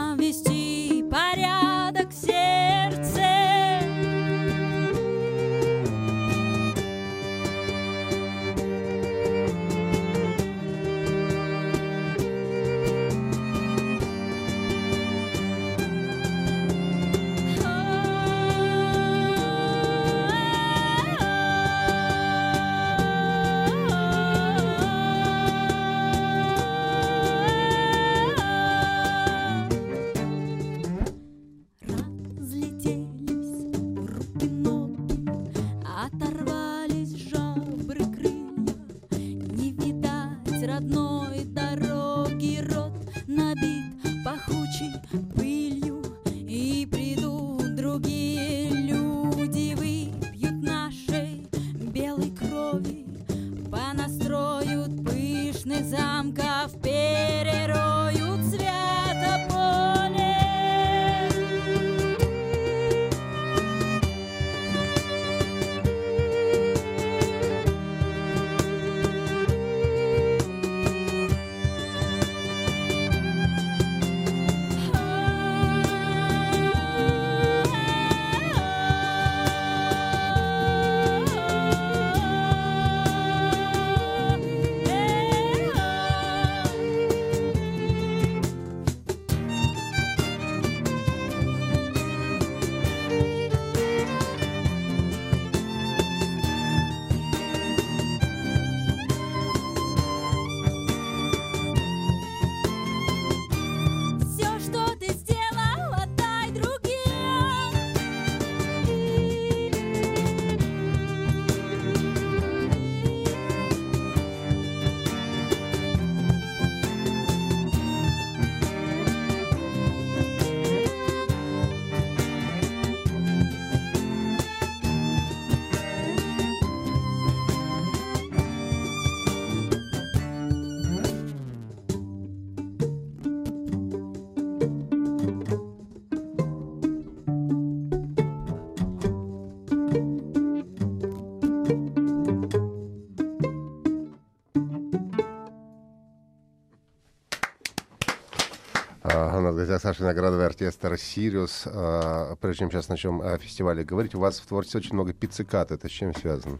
У 149.05 149.39
нас 149.39 149.53
в 149.53 149.57
гостях 149.57 149.81
Саша 149.83 150.01
Виноградовый, 150.01 150.47
оркестр 150.47 150.97
«Сириус». 150.97 151.67
А, 151.67 152.35
Прежде 152.37 152.59
чем 152.61 152.71
сейчас 152.71 152.89
начнем 152.89 153.21
о 153.21 153.37
фестивале 153.37 153.83
говорить, 153.83 154.15
у 154.15 154.19
вас 154.19 154.39
в 154.39 154.47
творчестве 154.47 154.79
очень 154.79 154.95
много 154.95 155.13
пиццикат. 155.13 155.71
Это 155.71 155.87
с 155.87 155.91
чем 155.91 156.15
связано? 156.15 156.57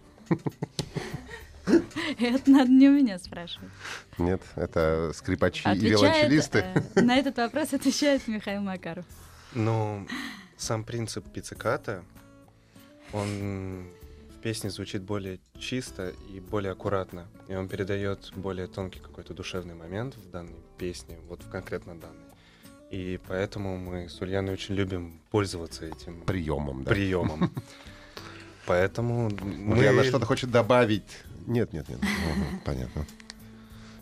Это 1.65 2.51
надо 2.51 2.69
не 2.69 2.87
у 2.87 2.91
меня 2.91 3.17
спрашивать. 3.17 3.71
Нет, 4.19 4.43
это 4.55 5.11
скрипачи 5.15 5.67
и 5.67 5.79
виолончелисты. 5.79 6.65
э, 6.93 7.01
на 7.01 7.17
этот 7.17 7.37
вопрос 7.37 7.73
отвечает 7.73 8.27
Михаил 8.27 8.61
Макаров. 8.61 9.05
Ну, 9.55 10.05
сам 10.55 10.83
принцип 10.83 11.25
пицциката, 11.31 12.03
он 13.11 13.87
в 14.37 14.41
песне 14.41 14.69
звучит 14.69 15.01
более 15.01 15.39
чисто 15.57 16.13
и 16.31 16.39
более 16.39 16.73
аккуратно. 16.73 17.25
И 17.47 17.55
он 17.55 17.67
передает 17.67 18.31
более 18.35 18.67
тонкий 18.67 18.99
какой-то 18.99 19.33
душевный 19.33 19.73
момент 19.73 20.15
в 20.15 20.29
данной 20.29 20.61
песне, 20.77 21.17
вот 21.27 21.41
в 21.41 21.49
конкретно 21.49 21.95
данной. 21.95 22.24
И 22.95 23.19
поэтому 23.27 23.77
мы 23.77 24.07
с 24.07 24.21
Ульяной 24.21 24.53
очень 24.53 24.73
любим 24.73 25.19
пользоваться 25.29 25.85
этим 25.85 26.21
Приемом, 26.21 26.85
да. 26.85 26.91
приемом. 26.91 27.51
Поэтому 28.65 29.29
мы... 29.29 29.77
Ульяна 29.77 30.05
что-то 30.05 30.25
хочет 30.25 30.49
добавить. 30.49 31.03
Нет, 31.45 31.73
нет, 31.73 31.89
нет. 31.89 31.99
Понятно. 32.65 33.05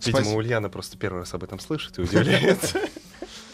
Видимо. 0.06 0.36
Ульяна 0.36 0.70
просто 0.70 0.96
первый 1.00 1.22
раз 1.22 1.34
об 1.34 1.44
этом 1.44 1.58
слышит 1.60 1.98
и 1.98 2.02
удивляется. 2.04 2.80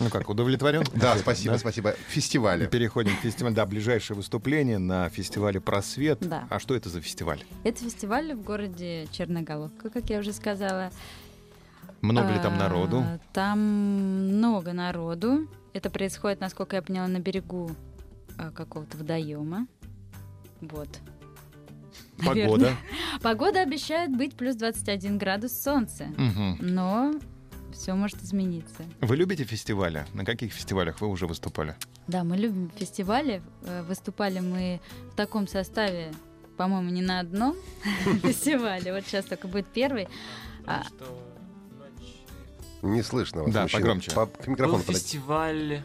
Ну 0.01 0.09
как, 0.09 0.29
удовлетворен? 0.29 0.83
Да, 0.93 1.17
спасибо, 1.17 1.55
Да? 1.55 1.59
спасибо. 1.59 1.91
Фестивали. 2.07 2.67
Переходим 2.67 3.17
к 3.17 3.19
фестивалю. 3.19 3.53
Да, 3.53 3.65
ближайшее 3.65 4.15
выступление 4.15 4.77
на 4.77 5.09
фестивале 5.09 5.59
«Просвет». 5.59 6.19
Да. 6.21 6.47
А 6.49 6.59
что 6.59 6.73
это 6.73 6.87
за 6.87 7.01
фестиваль? 7.01 7.43
Это 7.65 7.83
фестиваль 7.83 8.33
в 8.33 8.41
городе 8.41 9.09
Черноголовка, 9.11 9.89
как 9.89 10.09
я 10.09 10.19
уже 10.19 10.31
сказала. 10.31 10.89
Много 12.01 12.31
ли 12.33 12.39
там 12.39 12.53
А, 12.53 12.57
народу? 12.57 13.03
Там 13.33 13.59
много 13.59 14.73
народу. 14.73 15.47
Это 15.73 15.89
происходит, 15.89 16.39
насколько 16.39 16.75
я 16.75 16.81
поняла, 16.81 17.07
на 17.07 17.19
берегу 17.19 17.71
а, 18.37 18.51
какого-то 18.51 18.97
водоема. 18.97 19.67
Вот. 20.61 20.89
наверное. 22.17 22.45
Погода. 22.47 22.75
Погода 23.21 23.61
обещает 23.61 24.15
быть 24.15 24.35
плюс 24.35 24.55
21 24.55 25.17
градус 25.17 25.53
солнца. 25.53 26.07
Но 26.59 27.13
все 27.73 27.93
может 27.93 28.21
измениться. 28.23 28.83
Вы 29.01 29.15
любите 29.15 29.43
фестивали? 29.43 30.05
На 30.13 30.25
каких 30.25 30.53
фестивалях 30.53 31.01
вы 31.01 31.07
уже 31.07 31.27
выступали? 31.27 31.75
Да, 32.07 32.23
мы 32.23 32.35
любим 32.37 32.71
фестивали. 32.75 33.41
Э, 33.63 33.83
Выступали 33.83 34.39
мы 34.39 34.81
в 35.11 35.15
таком 35.15 35.47
составе, 35.47 36.11
по-моему, 36.57 36.89
не 36.89 37.01
на 37.03 37.19
одном 37.19 37.55
фестивале. 38.23 38.91
Вот 38.91 39.05
сейчас 39.05 39.25
только 39.25 39.47
будет 39.47 39.67
первый. 39.67 40.07
Не 42.81 43.01
слышно 43.03 43.43
вас, 43.43 43.53
Да, 43.53 43.63
мужчина. 43.63 43.81
погромче. 43.81 44.11
По- 44.11 44.25
К 44.25 44.45
Был 44.45 44.51
микрофону 44.53 44.79
подойти. 44.83 44.99
фестиваль 45.01 45.81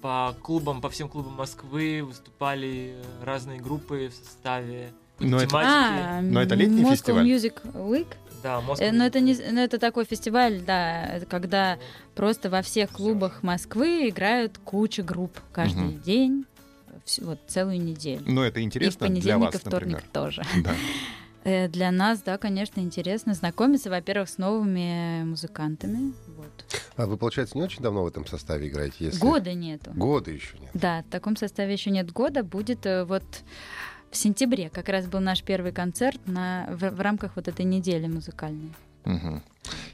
по 0.00 0.34
клубам, 0.42 0.80
по 0.80 0.88
всем 0.90 1.08
клубам 1.08 1.34
Москвы. 1.34 2.02
Выступали 2.04 2.96
разные 3.22 3.60
группы 3.60 4.08
в 4.12 4.14
составе 4.24 4.92
Но 5.18 5.40
это- 5.40 5.58
а, 5.58 6.20
Но 6.22 6.40
это 6.42 6.54
летний 6.54 6.82
Moscow 6.82 6.90
фестиваль? 6.90 7.26
Music 7.30 7.54
Week. 7.72 8.06
Да, 8.42 8.60
Moscow 8.60 8.76
Э, 8.80 8.92
Но 8.92 9.04
Music 9.04 9.08
это 9.08 9.20
не, 9.20 9.34
но 9.52 9.60
это 9.60 9.78
такой 9.78 10.04
фестиваль, 10.04 10.60
да, 10.60 11.04
это 11.06 11.26
когда 11.26 11.78
просто 12.14 12.48
во 12.50 12.62
всех 12.62 12.90
клубах 12.90 13.42
Москвы 13.42 14.08
играют 14.08 14.58
куча 14.58 15.02
групп 15.02 15.38
каждый 15.52 15.84
Мгм. 15.84 16.02
день, 16.02 16.44
вс- 17.06 17.24
вот 17.24 17.38
целую 17.48 17.82
неделю. 17.82 18.22
Но 18.26 18.44
это 18.44 18.60
И 18.60 18.62
в 18.62 18.66
интересно 18.66 19.08
для 19.08 19.08
понедельник, 19.08 19.36
и 19.42 19.52
вас, 19.52 19.54
вторник 19.60 19.72
например. 19.96 20.04
тоже. 20.12 20.42
Да. 20.62 20.74
Э, 21.46 21.68
Для 21.68 21.92
нас, 21.92 22.22
да, 22.22 22.38
конечно, 22.38 22.80
интересно 22.80 23.32
знакомиться, 23.32 23.88
во-первых, 23.88 24.28
с 24.28 24.36
новыми 24.36 25.22
музыкантами. 25.22 26.12
Вот. 26.36 26.82
А 26.96 27.06
вы, 27.06 27.16
получается, 27.16 27.56
не 27.56 27.62
очень 27.62 27.82
давно 27.82 28.02
в 28.02 28.08
этом 28.08 28.26
составе 28.26 28.66
играете? 28.66 28.96
Если... 28.98 29.20
Года 29.20 29.54
нету. 29.54 29.92
Года 29.94 30.32
еще 30.32 30.58
нет. 30.58 30.70
Да, 30.74 31.04
в 31.08 31.10
таком 31.10 31.36
составе 31.36 31.72
еще 31.72 31.90
нет 31.90 32.10
года. 32.10 32.42
Будет 32.42 32.84
э, 32.84 33.04
вот 33.04 33.22
в 34.10 34.16
сентябре 34.16 34.70
как 34.70 34.88
раз 34.88 35.06
был 35.06 35.20
наш 35.20 35.44
первый 35.44 35.70
концерт 35.70 36.20
на, 36.26 36.66
в, 36.68 36.90
в 36.90 37.00
рамках 37.00 37.36
вот 37.36 37.46
этой 37.46 37.64
недели 37.64 38.08
музыкальной. 38.08 38.72
Мгм. 39.04 39.40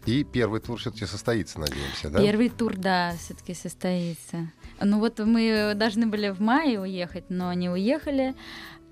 И 0.07 0.25
первый 0.25 0.61
тур 0.61 0.79
все-таки 0.79 1.05
состоится, 1.05 1.61
надеемся, 1.61 2.09
да? 2.09 2.19
Первый 2.19 2.49
тур, 2.49 2.77
да, 2.77 3.13
все-таки 3.19 3.53
состоится. 3.53 4.51
Ну 4.81 5.01
вот 5.01 5.19
мы 5.19 5.75
должны 5.77 6.07
были 6.07 6.31
в 6.31 6.41
мае 6.41 6.81
уехать, 6.81 7.25
но 7.29 7.53
не 7.53 7.69
уехали. 7.69 8.35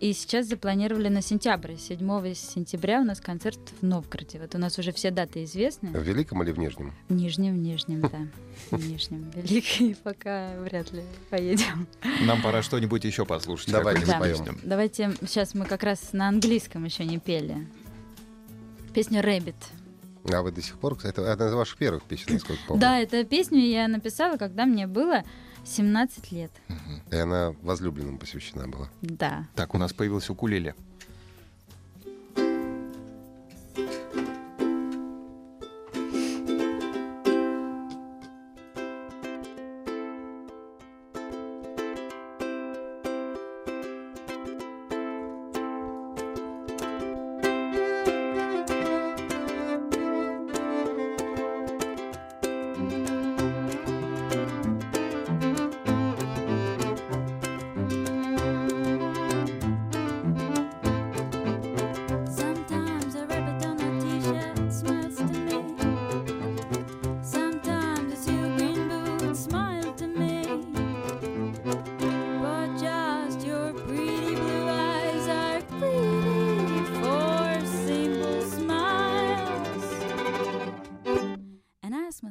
И 0.01 0.15
сейчас 0.15 0.47
запланировали 0.47 1.09
на 1.09 1.21
сентябрь. 1.21 1.77
7 1.77 2.35
сентября 2.35 3.03
у 3.03 3.05
нас 3.05 3.21
концерт 3.21 3.59
в 3.83 3.85
Новгороде. 3.85 4.39
Вот 4.41 4.55
у 4.55 4.59
нас 4.59 4.79
уже 4.79 4.93
все 4.93 5.11
даты 5.11 5.45
известны. 5.45 5.91
В 5.91 6.03
Великом 6.03 6.43
или 6.43 6.53
в 6.53 6.59
Нижнем? 6.59 6.95
В 7.11 7.13
Нижнем, 7.13 7.53
в 7.53 7.59
Нижнем, 7.59 8.01
да. 8.01 8.77
В 8.77 8.89
Нижнем. 8.89 9.31
Великий 9.37 9.95
пока 10.03 10.55
вряд 10.61 10.91
ли 10.93 11.03
поедем. 11.29 11.87
Нам 12.23 12.41
пора 12.41 12.63
что-нибудь 12.63 13.05
еще 13.05 13.27
послушать. 13.27 13.73
Давайте 13.73 14.07
споем. 14.07 14.59
Давайте, 14.63 15.13
сейчас 15.21 15.53
мы 15.53 15.67
как 15.67 15.83
раз 15.83 16.15
на 16.15 16.29
английском 16.29 16.83
еще 16.87 17.05
не 17.05 17.19
пели. 17.19 17.69
Песню 18.95 19.21
«Рэббит». 19.21 19.57
А 20.33 20.41
вы 20.41 20.51
до 20.51 20.63
сих 20.63 20.79
пор, 20.79 20.97
кстати, 20.97 21.13
это 21.13 21.31
одна 21.31 21.49
из 21.49 21.53
ваших 21.53 21.77
первых 21.77 22.05
песен, 22.05 22.33
насколько 22.33 22.63
помню. 22.67 22.81
Да, 22.81 22.99
эту 22.99 23.23
песню 23.27 23.61
я 23.61 23.87
написала, 23.87 24.39
когда 24.39 24.65
мне 24.65 24.87
было 24.87 25.25
17 25.65 26.33
лет. 26.33 26.51
И 27.11 27.17
она 27.17 27.55
возлюбленным 27.63 28.19
посвящена 28.19 28.69
была. 28.69 28.89
Да. 29.03 29.47
Так, 29.55 29.75
у 29.75 29.79
нас 29.79 29.93
появился 29.93 30.33
укулеле. 30.33 30.75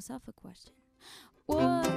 Myself 0.10 0.24
a 0.28 0.32
question: 0.32 0.74
What 1.46 1.89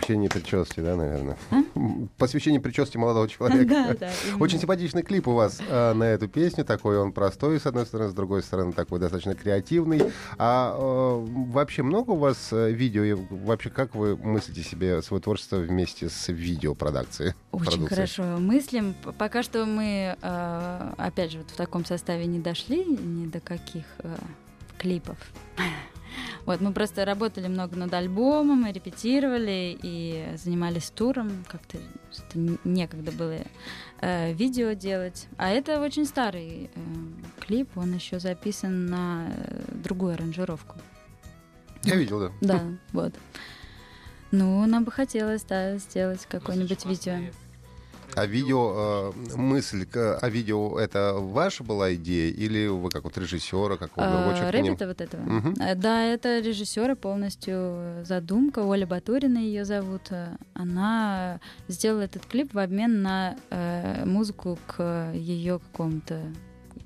Посвящение 0.00 0.30
прически, 0.30 0.80
да, 0.80 0.96
наверное? 0.96 1.36
А? 1.50 1.62
Посвящение 2.16 2.60
прически 2.60 2.96
молодого 2.96 3.28
человека. 3.28 3.58
Да, 3.68 3.94
да. 3.94 4.10
Очень 4.40 4.58
симпатичный 4.58 5.02
клип 5.02 5.28
у 5.28 5.32
вас 5.32 5.60
э, 5.68 5.92
на 5.92 6.04
эту 6.04 6.28
песню. 6.28 6.64
Такой 6.64 6.98
он 6.98 7.12
простой, 7.12 7.60
с 7.60 7.66
одной 7.66 7.86
стороны, 7.86 8.10
с 8.10 8.14
другой 8.14 8.42
стороны, 8.42 8.72
такой 8.72 8.98
достаточно 8.98 9.34
креативный. 9.34 10.02
А 10.38 10.74
э, 10.76 11.26
вообще 11.52 11.82
много 11.82 12.12
у 12.12 12.16
вас 12.16 12.48
э, 12.52 12.70
видео? 12.72 13.04
И 13.04 13.12
вообще, 13.12 13.70
как 13.70 13.94
вы 13.94 14.16
мыслите 14.16 14.62
себе 14.62 15.02
свое 15.02 15.22
творчество 15.22 15.56
вместе 15.56 16.08
с 16.08 16.28
видеопродукцией? 16.28 17.34
Очень 17.52 17.66
продукцией? 17.66 17.88
хорошо 17.88 18.22
мыслим. 18.38 18.94
Пока 19.18 19.42
что 19.42 19.64
мы, 19.66 20.16
э, 20.20 20.92
опять 20.96 21.32
же, 21.32 21.38
вот 21.38 21.50
в 21.50 21.56
таком 21.56 21.84
составе 21.84 22.26
не 22.26 22.38
дошли 22.38 22.84
ни 22.84 23.26
до 23.26 23.40
каких 23.40 23.84
э, 23.98 24.16
клипов. 24.78 25.18
Вот, 26.48 26.62
мы 26.62 26.72
просто 26.72 27.04
работали 27.04 27.46
много 27.46 27.76
над 27.76 27.92
альбомом, 27.92 28.66
и 28.66 28.72
репетировали 28.72 29.78
и 29.82 30.34
занимались 30.42 30.88
туром. 30.88 31.44
Как-то 31.46 31.76
некогда 32.64 33.12
было 33.12 33.34
э, 34.00 34.32
видео 34.32 34.72
делать. 34.72 35.26
А 35.36 35.50
это 35.50 35.78
очень 35.78 36.06
старый 36.06 36.70
э, 36.74 36.80
клип, 37.40 37.68
он 37.76 37.92
еще 37.92 38.18
записан 38.18 38.86
на 38.86 39.26
э, 39.28 39.60
другую 39.84 40.14
аранжировку. 40.14 40.76
Я 41.82 41.96
видел, 41.96 42.18
да. 42.18 42.32
Да, 42.40 42.62
вот. 42.94 43.12
Ну, 44.30 44.64
нам 44.64 44.84
бы 44.84 44.90
хотелось, 44.90 45.42
да, 45.42 45.76
сделать 45.76 46.24
какое-нибудь 46.30 46.86
видео. 46.86 47.30
А 48.14 48.26
видео, 48.26 49.12
э, 49.14 49.36
мысль 49.36 49.84
к- 49.86 50.18
о 50.18 50.28
видео, 50.28 50.78
это 50.78 51.14
ваша 51.14 51.62
была 51.62 51.94
идея? 51.94 52.32
Или 52.32 52.66
вы 52.66 52.90
как 52.90 53.04
вот 53.04 53.16
режиссера, 53.16 53.76
какого 53.76 54.06
другого 54.08 54.34
А? 54.48 54.50
Рэббита 54.50 54.86
вот 54.88 55.00
этого? 55.00 55.22
Э, 55.60 55.74
Да, 55.76 56.04
это 56.04 56.40
режиссера 56.40 56.94
полностью 56.96 57.54
э, 57.56 58.04
задумка. 58.04 58.60
Оля 58.60 58.86
Батурина 58.86 59.38
ее 59.38 59.64
зовут. 59.64 60.02
Э, 60.10 60.36
Она 60.54 61.38
сделала 61.68 62.02
этот 62.02 62.26
клип 62.26 62.54
в 62.54 62.58
обмен 62.58 63.02
на 63.02 63.36
э, 63.50 64.04
музыку 64.04 64.58
к 64.66 65.12
ее 65.14 65.60
какому-то 65.60 66.20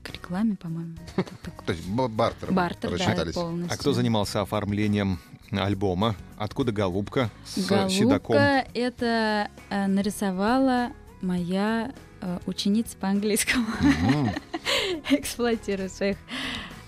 к 0.03 0.11
рекламе, 0.11 0.57
по-моему. 0.57 0.97
То 1.67 1.73
есть 1.73 1.87
бартер. 1.89 2.53
Бартер, 2.53 2.99
да, 2.99 3.25
полностью. 3.33 3.73
А 3.73 3.77
кто 3.79 3.93
занимался 3.93 4.43
оформлением 4.43 5.19
альбома? 5.53 6.17
Откуда 6.37 6.73
голубка 6.73 7.31
с? 7.47 7.67
Голубка 7.67 8.67
это 8.75 9.49
э, 9.71 9.87
нарисовала 9.87 10.89
моя 11.23 11.93
э, 12.21 12.39
ученица 12.47 12.97
по 12.99 13.09
английскому. 13.09 13.67
Мгм. 13.81 14.31
Эксплуатирую 15.11 15.89
своих 15.89 16.17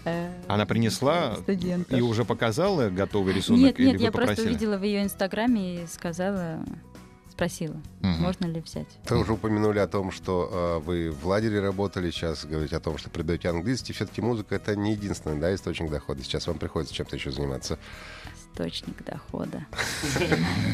э, 0.05 0.31
Она 0.49 0.67
принесла 0.67 1.37
студентов. 1.37 1.97
и 1.99 2.03
уже 2.03 2.25
показала 2.25 2.91
готовый 2.91 3.35
рисунок? 3.35 3.63
Нет, 3.63 3.79
нет, 3.79 4.01
я 4.01 4.13
просто 4.13 4.33
попросили? 4.33 4.49
увидела 4.49 4.77
в 4.77 4.83
ее 4.83 5.03
инстаграме 5.03 5.83
и 5.83 5.87
сказала, 5.87 6.65
спросила, 7.31 7.77
Мгм. 8.01 8.23
можно 8.23 8.47
ли 8.47 8.61
взять. 8.61 8.89
Вы 9.09 9.19
уже 9.19 9.33
упомянули 9.33 9.79
о 9.79 9.87
том, 9.87 10.11
что 10.13 10.81
э, 10.83 10.85
вы 10.85 11.11
в 11.11 11.27
лагере 11.27 11.61
работали, 11.61 12.11
сейчас 12.11 12.45
говорите 12.45 12.77
о 12.77 12.81
том, 12.81 12.99
что 12.99 13.11
преподаете 13.11 13.49
английский. 13.49 13.93
Все-таки 13.93 14.21
музыка 14.21 14.55
это 14.57 14.77
не 14.77 14.93
единственный 14.93 15.41
да, 15.41 15.55
источник 15.55 15.91
дохода. 15.91 16.23
Сейчас 16.23 16.47
вам 16.47 16.59
приходится 16.59 16.95
чем-то 16.95 17.17
еще 17.17 17.31
заниматься. 17.33 17.79
Источник 18.53 19.05
дохода. 19.05 19.67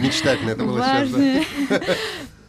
Мечтательно 0.01 0.51
это 0.51 0.65
было 0.65 0.83
сейчас. 0.83 1.97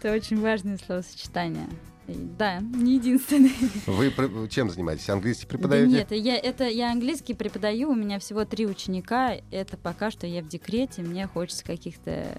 Да? 0.01 0.09
Это 0.09 0.17
очень 0.17 0.39
важное 0.39 0.77
словосочетание. 0.77 1.67
Да, 2.07 2.59
не 2.59 2.95
единственный. 2.95 3.53
Вы 3.85 4.11
чем 4.49 4.69
занимаетесь? 4.69 5.09
Английский 5.09 5.45
Да 5.45 5.49
преподаете? 5.49 5.87
нет, 5.93 6.11
я, 6.11 6.35
это, 6.37 6.67
я 6.67 6.91
английский 6.91 7.33
преподаю, 7.33 7.91
у 7.91 7.95
меня 7.95 8.19
всего 8.19 8.43
три 8.43 8.65
ученика. 8.65 9.35
Это 9.51 9.77
пока 9.77 10.11
что 10.11 10.27
я 10.27 10.41
в 10.41 10.47
декрете, 10.47 11.03
мне 11.03 11.27
хочется 11.27 11.63
каких-то 11.63 12.37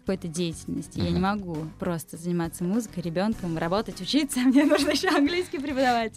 какой-то 0.00 0.28
деятельности. 0.28 1.00
Я 1.00 1.10
не 1.10 1.18
могу 1.18 1.56
просто 1.78 2.18
заниматься 2.18 2.62
музыкой, 2.62 3.02
ребенком, 3.02 3.56
работать, 3.56 4.02
учиться. 4.02 4.38
Мне 4.44 4.64
нужно 4.64 4.90
еще 4.90 5.08
английский 5.08 5.58
преподавать. 5.58 6.12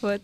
Вот. 0.00 0.22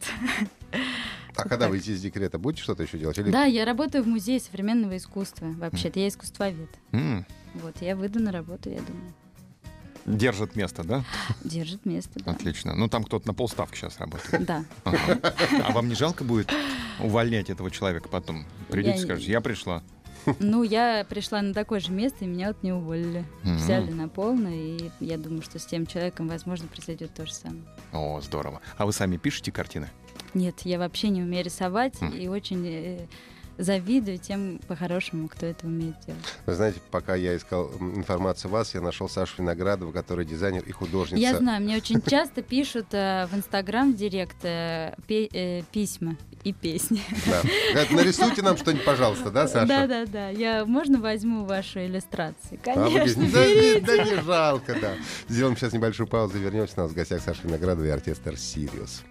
А 1.35 1.49
когда 1.49 1.69
выйти 1.69 1.91
из 1.91 2.01
декрета, 2.01 2.39
будете 2.39 2.63
что-то 2.63 2.85
еще 2.85 2.99
делать? 2.99 3.19
Или 3.19 3.31
Да, 3.33 3.45
я 3.45 3.65
работаю 3.65 4.05
в 4.05 4.07
музее 4.07 4.39
современного 4.39 4.97
искусства. 4.97 5.47
Вообще-то 5.47 5.99
я 5.99 6.07
искусствовед. 6.09 6.69
М, 6.93 7.27
Вот, 7.55 7.75
я 7.81 7.97
выйду 7.97 8.21
на 8.21 8.31
работу, 8.31 8.71
я 8.71 8.81
думаю. 8.81 9.13
Держит 10.07 10.57
место, 10.57 10.83
да? 10.85 11.05
Держит 11.45 11.85
место, 11.87 12.19
да. 12.25 12.33
Отлично. 12.33 12.75
Ну, 12.75 12.89
там 12.89 13.05
кто-то 13.05 13.27
на 13.27 13.35
полставки 13.35 13.77
сейчас 13.77 13.99
работает. 13.99 14.45
Да. 14.45 14.65
Ага. 14.85 15.21
А 15.65 15.73
вам 15.73 15.89
не 15.89 15.95
жалко 15.95 16.25
будет 16.25 16.53
увольнять 17.01 17.51
этого 17.51 17.71
человека 17.71 18.09
потом? 18.09 18.45
Придете, 18.69 18.99
Я- 18.99 19.05
скажете, 19.05 19.31
я 19.33 19.41
пришла. 19.41 19.83
Ну, 20.39 20.63
я 20.63 21.05
пришла 21.09 21.43
на 21.43 21.53
такое 21.53 21.81
же 21.81 21.91
место, 21.91 22.25
и 22.25 22.29
меня 22.29 22.49
вот 22.49 22.63
не 22.63 22.73
уволили. 22.73 23.25
Взяли 23.43 23.91
на 23.91 24.09
полное, 24.09 24.55
и 24.55 24.91
я 25.01 25.19
думаю, 25.19 25.43
что 25.43 25.59
с 25.59 25.67
тем 25.67 25.85
человеком, 25.87 26.29
возможно, 26.29 26.69
произойдет 26.69 27.13
то 27.15 27.27
же 27.27 27.35
самое. 27.35 27.63
О, 27.93 28.21
здорово. 28.21 28.61
А 28.77 28.87
вы 28.87 28.93
сами 28.93 29.17
пишете 29.17 29.51
картины? 29.51 29.91
Нет, 30.35 30.61
я 30.63 30.79
вообще 30.79 31.09
не 31.09 31.23
умею 31.23 31.45
рисовать 31.45 32.01
Хм. 32.01 32.11
и 32.11 32.29
очень 32.29 32.65
э, 32.67 33.07
завидую 33.59 34.19
тем 34.19 34.61
по-хорошему, 34.69 35.29
кто 35.29 35.47
это 35.47 35.67
умеет 35.67 35.95
делать. 36.07 36.23
Вы 36.47 36.55
знаете, 36.55 36.81
пока 36.91 37.15
я 37.15 37.37
искал 37.37 37.71
информацию 37.81 38.51
о 38.51 38.53
вас, 38.53 38.75
я 38.75 38.81
нашел 38.81 39.09
Сашу 39.09 39.43
Виноградова, 39.43 39.93
который 39.93 40.25
дизайнер 40.25 40.63
и 40.63 40.73
художница. 40.73 41.21
Я 41.21 41.37
знаю, 41.37 41.63
мне 41.63 41.77
очень 41.77 42.01
часто 42.03 42.43
пишут 42.43 42.87
э, 42.93 43.27
в 43.31 43.37
Инстаграм 43.37 43.93
в 43.93 43.97
директ 43.97 44.45
э, 44.45 44.95
пе- 45.07 45.29
э, 45.33 45.63
письма 45.73 46.17
и 46.45 46.53
песни. 46.53 47.01
Да. 47.27 47.43
Нарисуйте 47.91 48.43
нам 48.43 48.57
что-нибудь, 48.57 48.85
пожалуйста, 48.85 49.31
да, 49.31 49.47
Саша? 49.47 49.67
Да, 49.67 49.87
да, 49.87 50.07
да. 50.07 50.29
Я 50.31 50.65
можно 50.65 51.01
возьму 51.01 51.45
ваши 51.45 51.87
иллюстрации? 51.87 52.59
А 52.67 52.75
Конечно. 52.75 53.23
да, 53.33 53.47
не, 53.47 53.81
да 53.81 54.05
не 54.05 54.23
жалко, 54.23 54.77
да. 54.81 54.95
Сделаем 55.29 55.57
сейчас 55.57 55.73
небольшую 55.73 56.07
паузу 56.09 56.39
и 56.39 56.41
вернемся. 56.41 56.75
У 56.79 56.81
нас 56.83 56.91
в 56.91 56.95
гостях 56.95 57.23
Саша 57.23 57.41
Виноградова 57.45 57.85
и 57.85 57.91
оркестр 57.91 58.37
«Сириус». 58.37 59.03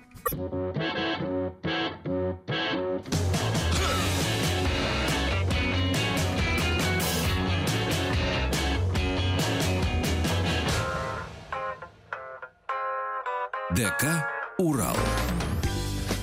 ДК 13.76 14.28
«Урал». 14.58 14.98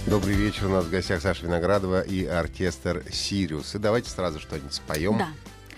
Добрый 0.06 0.34
вечер. 0.34 0.66
У 0.66 0.68
нас 0.68 0.84
в 0.84 0.90
гостях 0.90 1.22
Саша 1.22 1.46
Виноградова 1.46 2.02
и 2.02 2.26
оркестр 2.26 3.02
«Сириус». 3.10 3.74
И 3.74 3.78
давайте 3.78 4.10
сразу 4.10 4.38
что-нибудь 4.38 4.74
споем. 4.74 5.16
Да. 5.16 5.30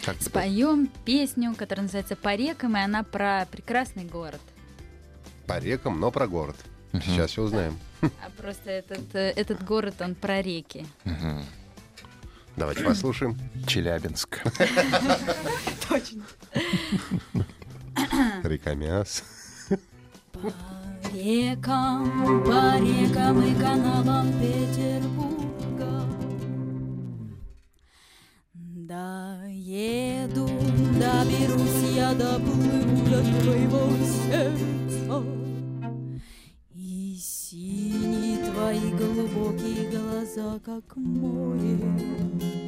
Как 0.05 0.17
это? 0.17 0.25
Споем 0.25 0.89
песню, 1.05 1.55
которая 1.55 1.85
называется 1.85 2.17
«По 2.17 2.35
рекам», 2.35 2.77
и 2.77 2.81
она 2.81 3.05
про 3.05 3.47
прекрасный 3.49 4.05
город. 4.05 4.41
По 5.47 5.61
рекам, 5.61 6.01
но 6.01 6.11
про 6.11 6.27
город. 6.27 6.57
Сейчас 6.93 7.31
все 7.31 7.43
узнаем. 7.43 7.79
А 8.03 8.31
просто 8.37 8.69
этот, 8.69 9.15
э, 9.15 9.31
этот 9.37 9.65
город, 9.65 9.95
он 10.01 10.17
про 10.17 10.43
реки. 10.43 10.85
Мгм. 11.05 11.45
Давайте 12.57 12.83
послушаем. 12.83 13.39
Челябинск. 13.69 14.43
Точно. 15.89 16.25
Река 18.43 18.75
Миас. 18.75 19.23
Рекам, 21.13 22.45
по 22.45 22.79
рекам 22.79 23.43
и 23.43 23.53
каналам 23.61 24.33
Петербурга. 24.39 26.05
Доеду, 28.55 30.49
доберусь 31.01 31.97
я, 31.97 32.15
доплыву 32.15 33.09
я 33.11 33.41
твоего 33.43 33.91
сердца. 34.07 35.25
И 36.77 37.17
синие 37.21 38.45
твои 38.49 38.91
глубокие 38.93 39.91
глаза, 39.91 40.61
как 40.65 40.97
море 40.97 42.60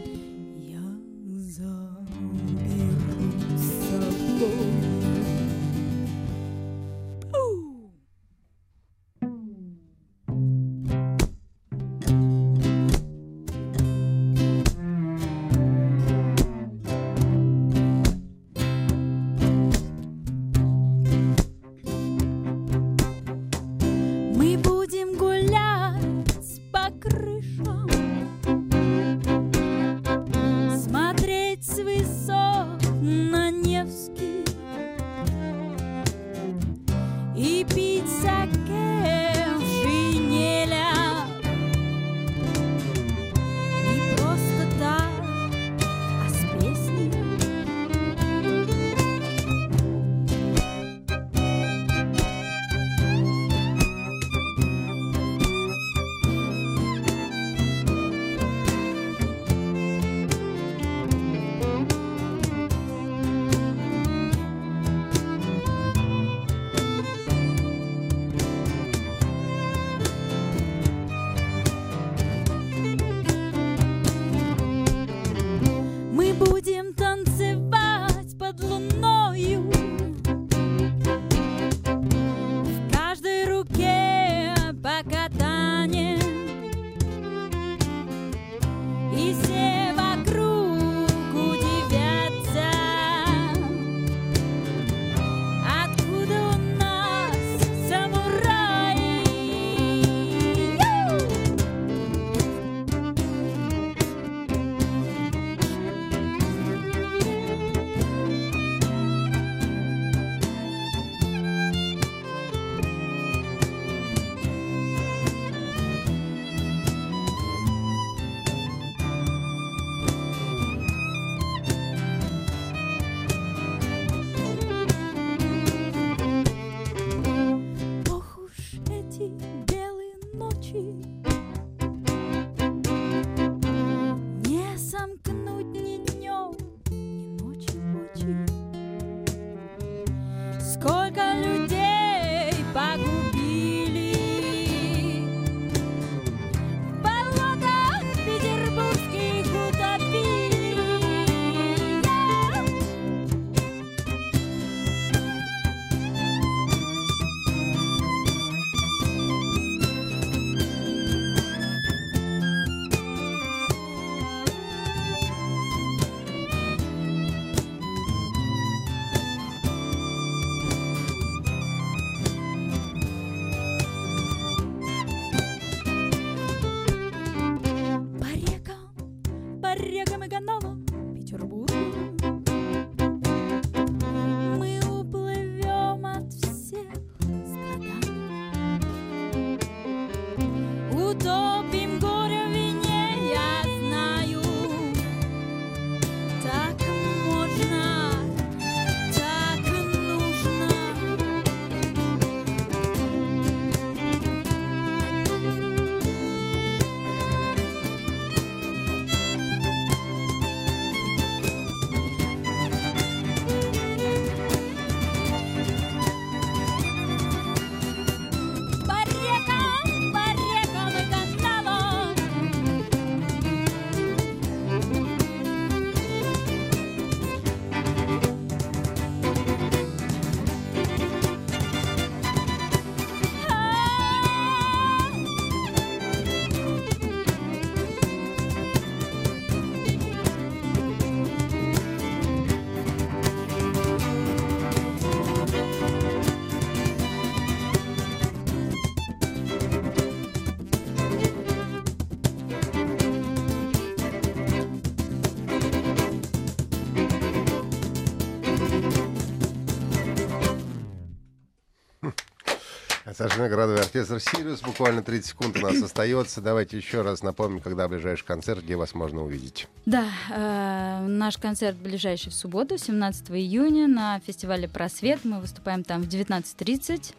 Саша 263.23 263.37
Виноградова, 263.37 263.79
оркестр 263.79 264.19
«Сириус». 264.19 264.63
Буквально 264.63 265.01
30 265.01 265.27
секунд 265.27 265.57
у 265.57 265.61
нас 265.61 265.81
остается. 265.83 266.41
Давайте 266.41 266.77
еще 266.77 267.03
раз 267.03 267.23
напомним, 267.23 267.61
когда 267.61 267.87
ближайший 267.87 268.25
концерт, 268.25 268.65
где 268.65 268.75
вас 268.75 268.97
можно 268.97 269.23
увидеть. 269.23 269.69
Да, 269.87 270.07
э, 270.29 271.07
наш 271.07 271.39
концерт 271.39 271.77
ближайший 271.77 272.31
в 272.31 272.35
субботу, 272.35 272.77
17 272.77 273.31
июня, 273.31 273.87
на 273.87 274.19
фестивале 274.19 274.67
«Просвет». 274.67 275.21
Мы 275.23 275.39
выступаем 275.41 275.85
там 275.85 276.03
в 276.03 276.09
19.30. 276.09 277.15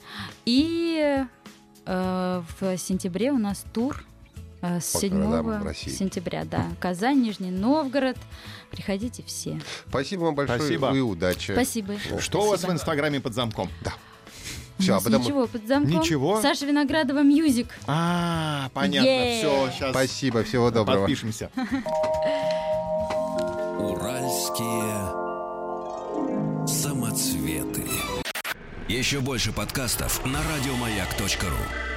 И 0.46 1.24
э, 1.86 2.44
в 2.60 2.78
сентябре 2.78 3.32
у 3.32 3.38
нас 3.38 3.64
тур 3.72 4.04
э, 4.62 4.82
с 4.82 4.92
По 4.92 5.00
7 5.00 5.32
городам 5.32 5.64
России. 5.64 5.90
сентября. 5.90 6.44
Да, 6.44 6.66
Казань, 6.82 7.22
Нижний 7.22 7.52
Новгород. 7.52 8.18
Приходите 8.72 9.24
все. 9.24 9.58
Спасибо 9.88 10.24
вам 10.24 10.36
большое 10.36 10.60
Спасибо. 10.60 10.94
и 10.94 11.00
удачи. 11.00 11.54
Спасибо. 11.54 11.94
Что 12.20 12.42
у 12.44 12.50
вас 12.50 12.62
в 12.66 12.70
Инстаграме 12.70 13.22
под 13.22 13.34
замком? 13.34 13.70
Все, 14.80 14.98
У 14.98 15.00
а. 15.02 15.22
Ничего, 15.24 15.48
под 15.48 15.68
замком. 15.68 16.00
Ничего? 16.00 16.42
Саша 16.42 16.66
Виноградова 16.66 17.22
Music. 17.22 17.68
А, 17.88 18.70
понятно. 18.74 19.08
Е. 19.08 19.40
Все, 19.40 19.70
сейчас 19.72 19.92
Спасибо, 19.92 20.44
всего 20.44 20.72
доброго. 20.72 21.02
подпишемся. 21.02 21.50
Уральские 23.80 25.24
самоцветы. 26.68 27.84
Еще 28.88 29.20
больше 29.22 29.52
подкастов 29.52 30.26
на 30.26 30.40
радиомаяк.ру. 30.44 31.93